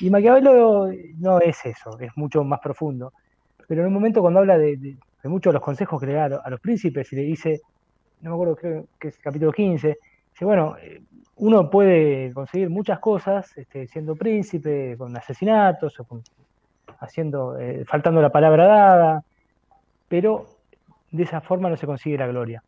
[0.00, 3.12] Y Maquiavelo no es eso, es mucho más profundo.
[3.66, 6.40] Pero en un momento cuando habla de, muchos de los consejos que le da a,
[6.44, 7.60] a los príncipes y le dice,
[8.20, 9.98] no me acuerdo, creo que es el capítulo 15,
[10.44, 11.02] bueno, eh,
[11.36, 16.22] uno puede conseguir muchas cosas este, siendo príncipe, con asesinatos o con,
[17.00, 19.24] haciendo, eh, faltando la palabra dada,
[20.08, 20.46] pero
[21.10, 22.62] de esa forma no se consigue la gloria.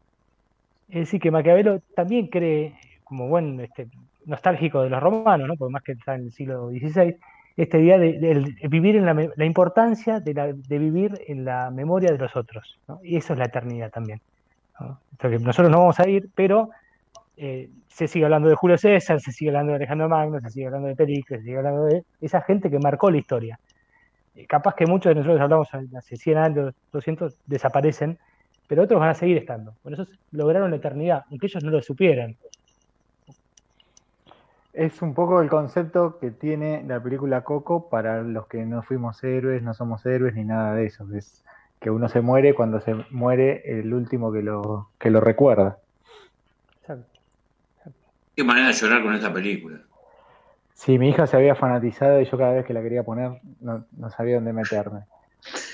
[0.88, 3.88] Es decir, que Maquiavelo también cree, como buen este,
[4.26, 5.56] nostálgico de los romanos, ¿no?
[5.56, 7.16] por más que está en el siglo XVI,
[7.56, 12.18] esta idea de, vivir en la, la importancia de, la, vivir en la memoria de
[12.18, 12.78] los otros.
[13.02, 14.20] Y eso es la eternidad también.
[14.78, 14.98] ¿no?
[15.12, 16.70] Entonces, nosotros no vamos a ir, pero
[17.42, 20.66] eh, se sigue hablando de Julio César, se sigue hablando de Alejandro Magno, se sigue
[20.66, 23.58] hablando de Pericles, se sigue hablando de esa gente que marcó la historia.
[24.34, 28.18] Eh, capaz que muchos de nosotros hablamos hace 100 años, 200, desaparecen,
[28.68, 29.72] pero otros van a seguir estando.
[29.82, 32.36] Por eso lograron la eternidad, aunque ellos no lo supieran.
[34.74, 39.24] Es un poco el concepto que tiene la película Coco para los que no fuimos
[39.24, 41.06] héroes, no somos héroes ni nada de eso.
[41.14, 41.42] Es
[41.80, 45.78] que uno se muere cuando se muere el último que lo, que lo recuerda.
[48.40, 49.82] Qué manera de llorar con esta película.
[50.72, 53.84] Sí, mi hija se había fanatizado y yo cada vez que la quería poner no,
[53.94, 55.00] no sabía dónde meterme.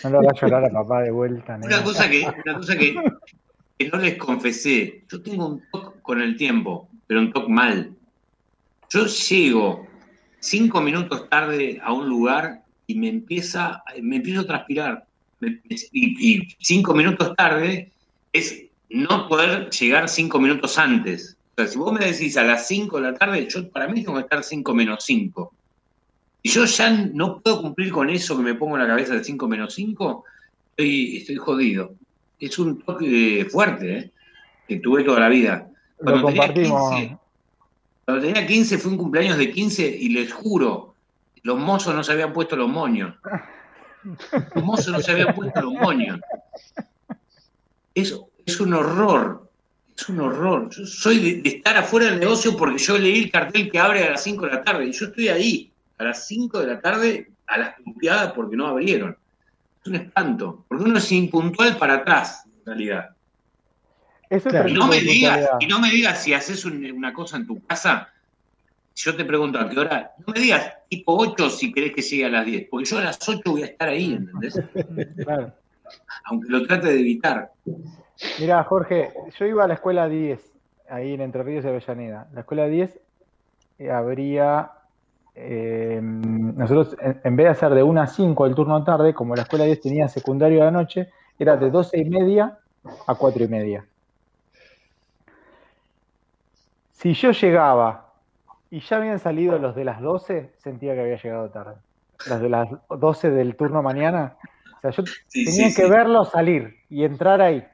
[0.03, 1.61] No lo va a llorar a papá de vuelta.
[1.63, 2.97] Una cosa, que, una cosa que,
[3.79, 5.05] que, no les confesé.
[5.09, 7.95] Yo tengo un toque con el tiempo, pero un toque mal.
[8.91, 9.87] Yo llego
[10.41, 15.07] cinco minutos tarde a un lugar y me empieza, me empiezo a transpirar.
[15.39, 15.61] Me,
[15.93, 17.93] y, y, cinco minutos tarde
[18.33, 21.36] es no poder llegar cinco minutos antes.
[21.57, 24.05] O sea, si vos me decís a las cinco de la tarde, yo para mí
[24.05, 25.55] tengo que estar cinco menos cinco.
[26.47, 29.25] Y yo ya no puedo cumplir con eso que me pongo en la cabeza de
[29.25, 30.25] 5 menos 5,
[30.71, 31.95] estoy, estoy jodido.
[32.39, 34.11] Es un toque fuerte, ¿eh?
[34.69, 35.69] que tuve toda la vida.
[35.97, 36.29] Cuando Lo.
[36.29, 37.19] Tenía 15,
[38.05, 40.95] cuando tenía 15 fue un cumpleaños de 15 y les juro,
[41.43, 43.17] los mozos no se habían puesto los moños.
[44.55, 46.21] Los mozos no se habían puesto los moños.
[47.93, 49.46] Es, es un horror,
[49.97, 50.69] es un horror.
[50.71, 54.05] Yo soy de, de estar afuera del negocio porque yo leí el cartel que abre
[54.05, 56.81] a las 5 de la tarde y yo estoy ahí a las 5 de la
[56.81, 59.17] tarde a las limpiadas porque no abrieron.
[59.81, 63.11] Es un espanto, porque uno es impuntual para atrás, en realidad.
[64.29, 64.69] Eso claro.
[64.69, 67.65] y, no me digas, y no me digas si haces un, una cosa en tu
[67.65, 68.13] casa,
[68.97, 72.25] yo te pregunto a qué hora, no me digas tipo 8 si querés que llegue
[72.25, 74.61] a las 10, porque yo a las 8 voy a estar ahí, ¿entendés?
[75.25, 75.55] Claro.
[76.25, 77.53] Aunque lo trate de evitar.
[78.41, 80.41] Mira, Jorge, yo iba a la escuela 10,
[80.89, 82.29] ahí en Entre Ríos y Avellaneda.
[82.33, 82.99] La escuela 10
[83.79, 84.71] eh, habría
[85.35, 89.35] eh, nosotros, en, en, vez de hacer de 1 a 5 el turno tarde, como
[89.35, 92.59] la escuela 10 tenía secundario a la noche, era de 12 y media
[93.07, 93.85] a 4 y media.
[96.93, 98.15] Si yo llegaba
[98.71, 101.75] y ya habían salido los de las 12, sentía que había llegado tarde.
[102.29, 104.37] Los de las 12 del turno mañana,
[104.79, 107.67] o sea, yo tenía que verlos salir y entrar ahí.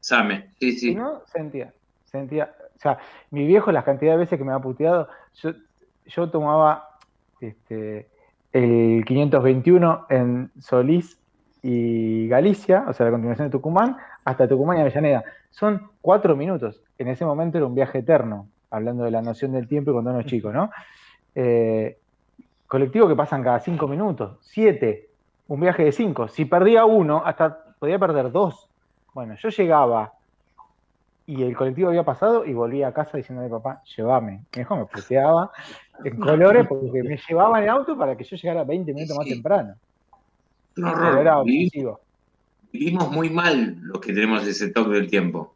[0.00, 0.94] Same, sí, sí.
[0.94, 1.72] No, sentía,
[2.04, 2.98] sentía, o sea,
[3.30, 5.52] mi viejo, las cantidades de veces que me ha puteado, yo,
[6.06, 6.96] yo tomaba
[7.40, 8.08] este,
[8.52, 11.18] el 521 en Solís
[11.62, 15.24] y Galicia, o sea, la continuación de Tucumán, hasta Tucumán y Avellaneda.
[15.50, 16.82] Son cuatro minutos.
[16.98, 20.10] En ese momento era un viaje eterno, hablando de la noción del tiempo y cuando
[20.10, 20.70] uno es chico, ¿no?
[21.34, 21.98] Eh,
[22.66, 25.08] colectivo que pasan cada cinco minutos, siete,
[25.48, 26.28] un viaje de cinco.
[26.28, 28.69] Si perdía uno, hasta podía perder dos.
[29.14, 30.12] Bueno, yo llegaba
[31.26, 34.42] y el colectivo había pasado y volvía a casa diciendo a mi papá, llévame.
[34.54, 35.52] Mi hijo me puteaba
[36.04, 39.26] en colores porque me llevaba en el auto para que yo llegara 20 minutos más
[39.26, 39.74] temprano.
[40.76, 41.46] Un horror.
[42.72, 45.54] vivimos, muy mal los que tenemos ese toque del tiempo.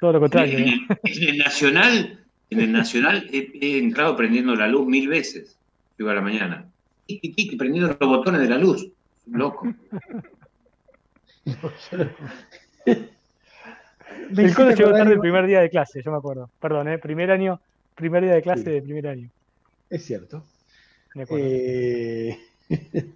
[0.00, 0.58] Todo lo contrario.
[0.58, 2.18] En, el Nacional,
[2.50, 5.58] en el Nacional he, entrado prendiendo la luz mil veces.
[5.98, 6.66] Iba a la mañana.
[7.58, 8.88] Prendiendo los botones de la luz.
[9.26, 9.66] Loco.
[12.86, 16.50] el código llegó tarde el primer día de clase, yo me acuerdo.
[16.60, 16.98] Perdón, ¿eh?
[16.98, 17.60] primer año,
[17.94, 19.30] primer día de clase de primer año.
[19.90, 20.44] Es cierto.
[21.30, 22.38] Eh,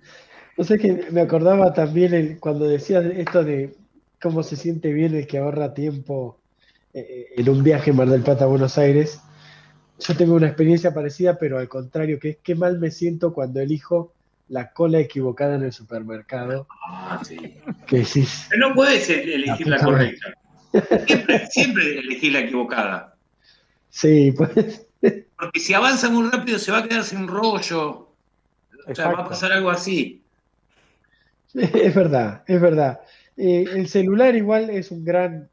[0.56, 3.74] no sé que me acordaba también cuando decías esto de
[4.20, 6.38] cómo se siente bien el que ahorra tiempo
[6.94, 9.20] eh, en un viaje en Mar del Plata a Buenos Aires.
[9.98, 13.60] Yo tengo una experiencia parecida, pero al contrario, que es que mal me siento cuando
[13.60, 14.12] elijo
[14.48, 16.66] la cola equivocada en el supermercado.
[16.88, 17.56] Ah, sí.
[17.86, 18.26] Que sí.
[18.50, 20.34] Pero no puedes elegir la, correcta.
[21.06, 23.16] Siempre, siempre elegir la equivocada.
[23.90, 24.86] Sí, pues.
[25.36, 28.08] Porque si avanza muy rápido se va a quedar sin rollo.
[28.86, 30.22] O sea, va a pasar algo así.
[31.54, 33.00] Es verdad, es verdad.
[33.36, 35.48] Eh, el celular igual es un gran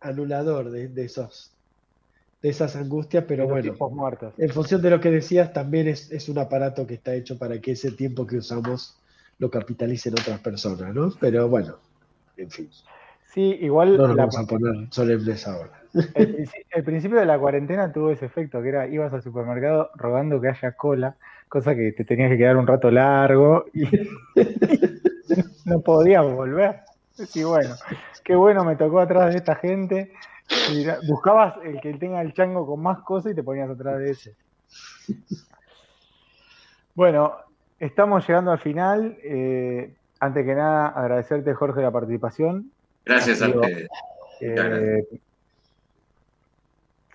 [0.00, 1.51] anulador de, esos
[2.42, 3.72] de esas angustias, pero bueno,
[4.36, 7.72] en función de lo que decías, también es, un aparato que está hecho para que
[7.72, 9.00] ese tiempo que usamos
[9.38, 11.12] lo capitalicen otras personas, ¿no?
[11.20, 11.76] Pero bueno,
[12.36, 12.68] en fin.
[13.32, 13.96] Sí, igual.
[13.96, 15.70] No nos vamos a poner solemnes ahora.
[16.14, 20.48] El, principio de la cuarentena tuvo ese efecto, que era ibas al supermercado rogando que
[20.48, 21.16] haya cola,
[21.48, 23.84] cosa que te tenías que quedar un rato largo y
[25.64, 26.80] no podías volver.
[27.12, 27.74] Sí, bueno,
[28.24, 30.12] qué bueno me tocó atrás de esta gente.
[31.06, 34.36] Buscabas el que tenga el chango con más cosas y te ponías atrás de ese.
[36.94, 37.36] Bueno,
[37.78, 39.16] estamos llegando al final.
[39.22, 42.70] Eh, antes que nada, agradecerte, Jorge, la participación.
[43.04, 43.88] Gracias a ustedes.
[44.40, 45.04] Eh,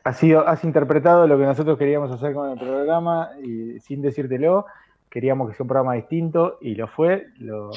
[0.04, 4.66] has, sido, has interpretado lo que nosotros queríamos hacer con el programa y sin decírtelo,
[5.10, 7.28] queríamos que sea un programa distinto y lo fue.
[7.40, 7.72] Lo,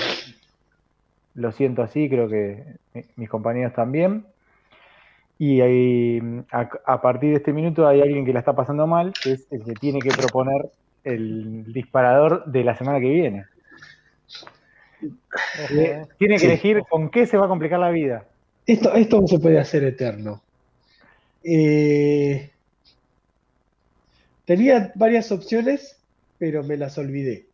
[1.34, 2.64] lo siento así, creo que
[3.16, 4.26] mis compañeros también.
[5.42, 5.62] Y
[6.50, 9.64] a, partir de este minuto hay alguien que la está pasando mal, que es el
[9.64, 10.68] que tiene que proponer
[11.02, 13.46] el disparador de la semana que viene.
[15.70, 18.26] Eh, tiene que elegir con qué se va a complicar la vida.
[18.66, 20.42] Esto, esto no se puede hacer eterno.
[21.42, 22.50] Eh,
[24.44, 25.96] tenía varias opciones,
[26.36, 27.46] pero me las olvidé.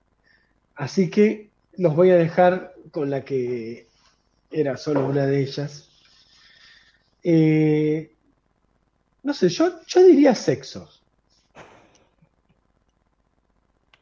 [0.74, 3.86] Así que los voy a dejar con la que
[4.50, 5.88] era solo una de ellas.
[7.28, 8.12] Eh,
[9.24, 10.88] no sé, yo, yo diría sexo.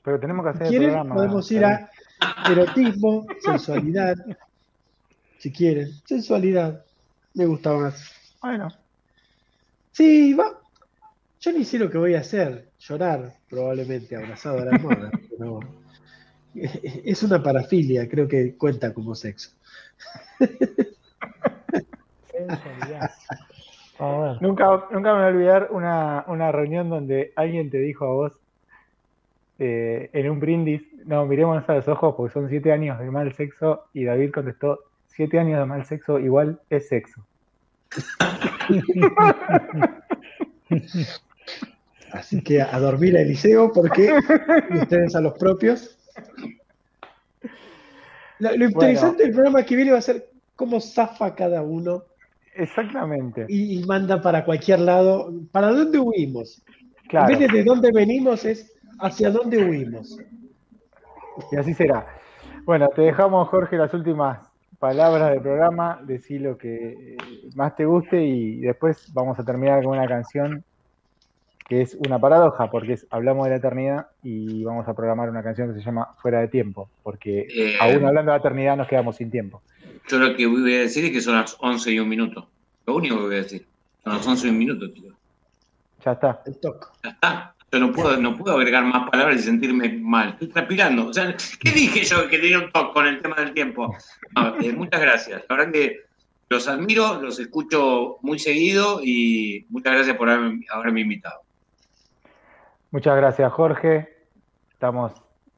[0.03, 1.15] Pero tenemos que hacer el programa.
[1.15, 1.91] Podemos ir a
[2.51, 4.17] erotismo, sensualidad.
[5.39, 6.85] Si quieren, sensualidad.
[7.33, 8.13] Me gusta más.
[8.43, 8.69] Bueno.
[9.93, 10.61] Sí, va.
[11.41, 12.73] Yo ni sé lo que voy a hacer.
[12.79, 15.11] Llorar, probablemente, abrazado a la moda.
[15.31, 15.61] pero
[16.55, 19.53] es una parafilia, creo que cuenta como sexo.
[24.41, 28.33] nunca, nunca me voy a olvidar una, una, reunión donde alguien te dijo a vos
[29.59, 33.33] eh, en un brindis, no, miremos a los ojos porque son siete años de mal
[33.35, 37.25] sexo y David contestó, siete años de mal sexo igual es sexo.
[42.13, 44.15] Así que a dormir a Eliseo porque
[44.71, 45.99] ustedes a los propios.
[48.39, 52.05] Lo, interesante del programa que viene va a ser cómo zafa cada uno.
[52.55, 53.47] Exactamente.
[53.49, 55.33] Y, manda para cualquier lado.
[55.51, 56.63] ¿Para dónde huimos?
[57.09, 57.33] Claro.
[57.33, 60.19] En vez de dónde venimos, es hacia dónde huimos.
[61.51, 62.07] Y así será.
[62.65, 64.39] Bueno, te dejamos, Jorge, las últimas
[64.79, 66.01] palabras del programa.
[66.05, 67.17] Decí lo que
[67.55, 70.65] más te guste y después vamos a terminar con una canción
[71.67, 75.73] que es una paradoja, porque hablamos de la eternidad y vamos a programar una canción
[75.73, 79.17] que se llama Fuera de Tiempo, porque eh, aún hablando de la eternidad nos quedamos
[79.17, 79.63] sin tiempo.
[80.09, 82.49] Yo lo que voy a decir es que son las 11 y un minuto.
[82.87, 83.67] Lo único que voy a decir.
[84.03, 85.13] Son las 11 y un minuto, tío.
[86.05, 86.43] Ya está.
[87.03, 87.55] Ya está.
[87.73, 90.31] Yo no puedo, no puedo agregar más palabras y sentirme mal.
[90.31, 91.07] Estoy transpirando.
[91.07, 93.97] O sea, ¿qué dije yo que tenía un toque con el tema del tiempo?
[94.63, 95.43] Eh, muchas gracias.
[95.49, 96.03] La verdad que
[96.51, 101.44] los admiro, los escucho muy seguido y muchas gracias por haberme invitado.
[102.95, 104.09] Muchas gracias, Jorge.
[104.71, 105.13] Estamos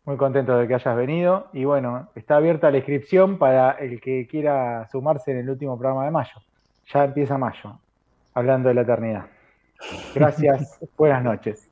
[0.06, 1.48] muy contentos de que hayas venido.
[1.52, 6.06] Y bueno, está abierta la inscripción para el que quiera sumarse en el último programa
[6.06, 6.40] de mayo.
[6.90, 7.78] Ya empieza mayo,
[8.32, 9.26] hablando de la eternidad.
[10.14, 11.65] Gracias, buenas noches.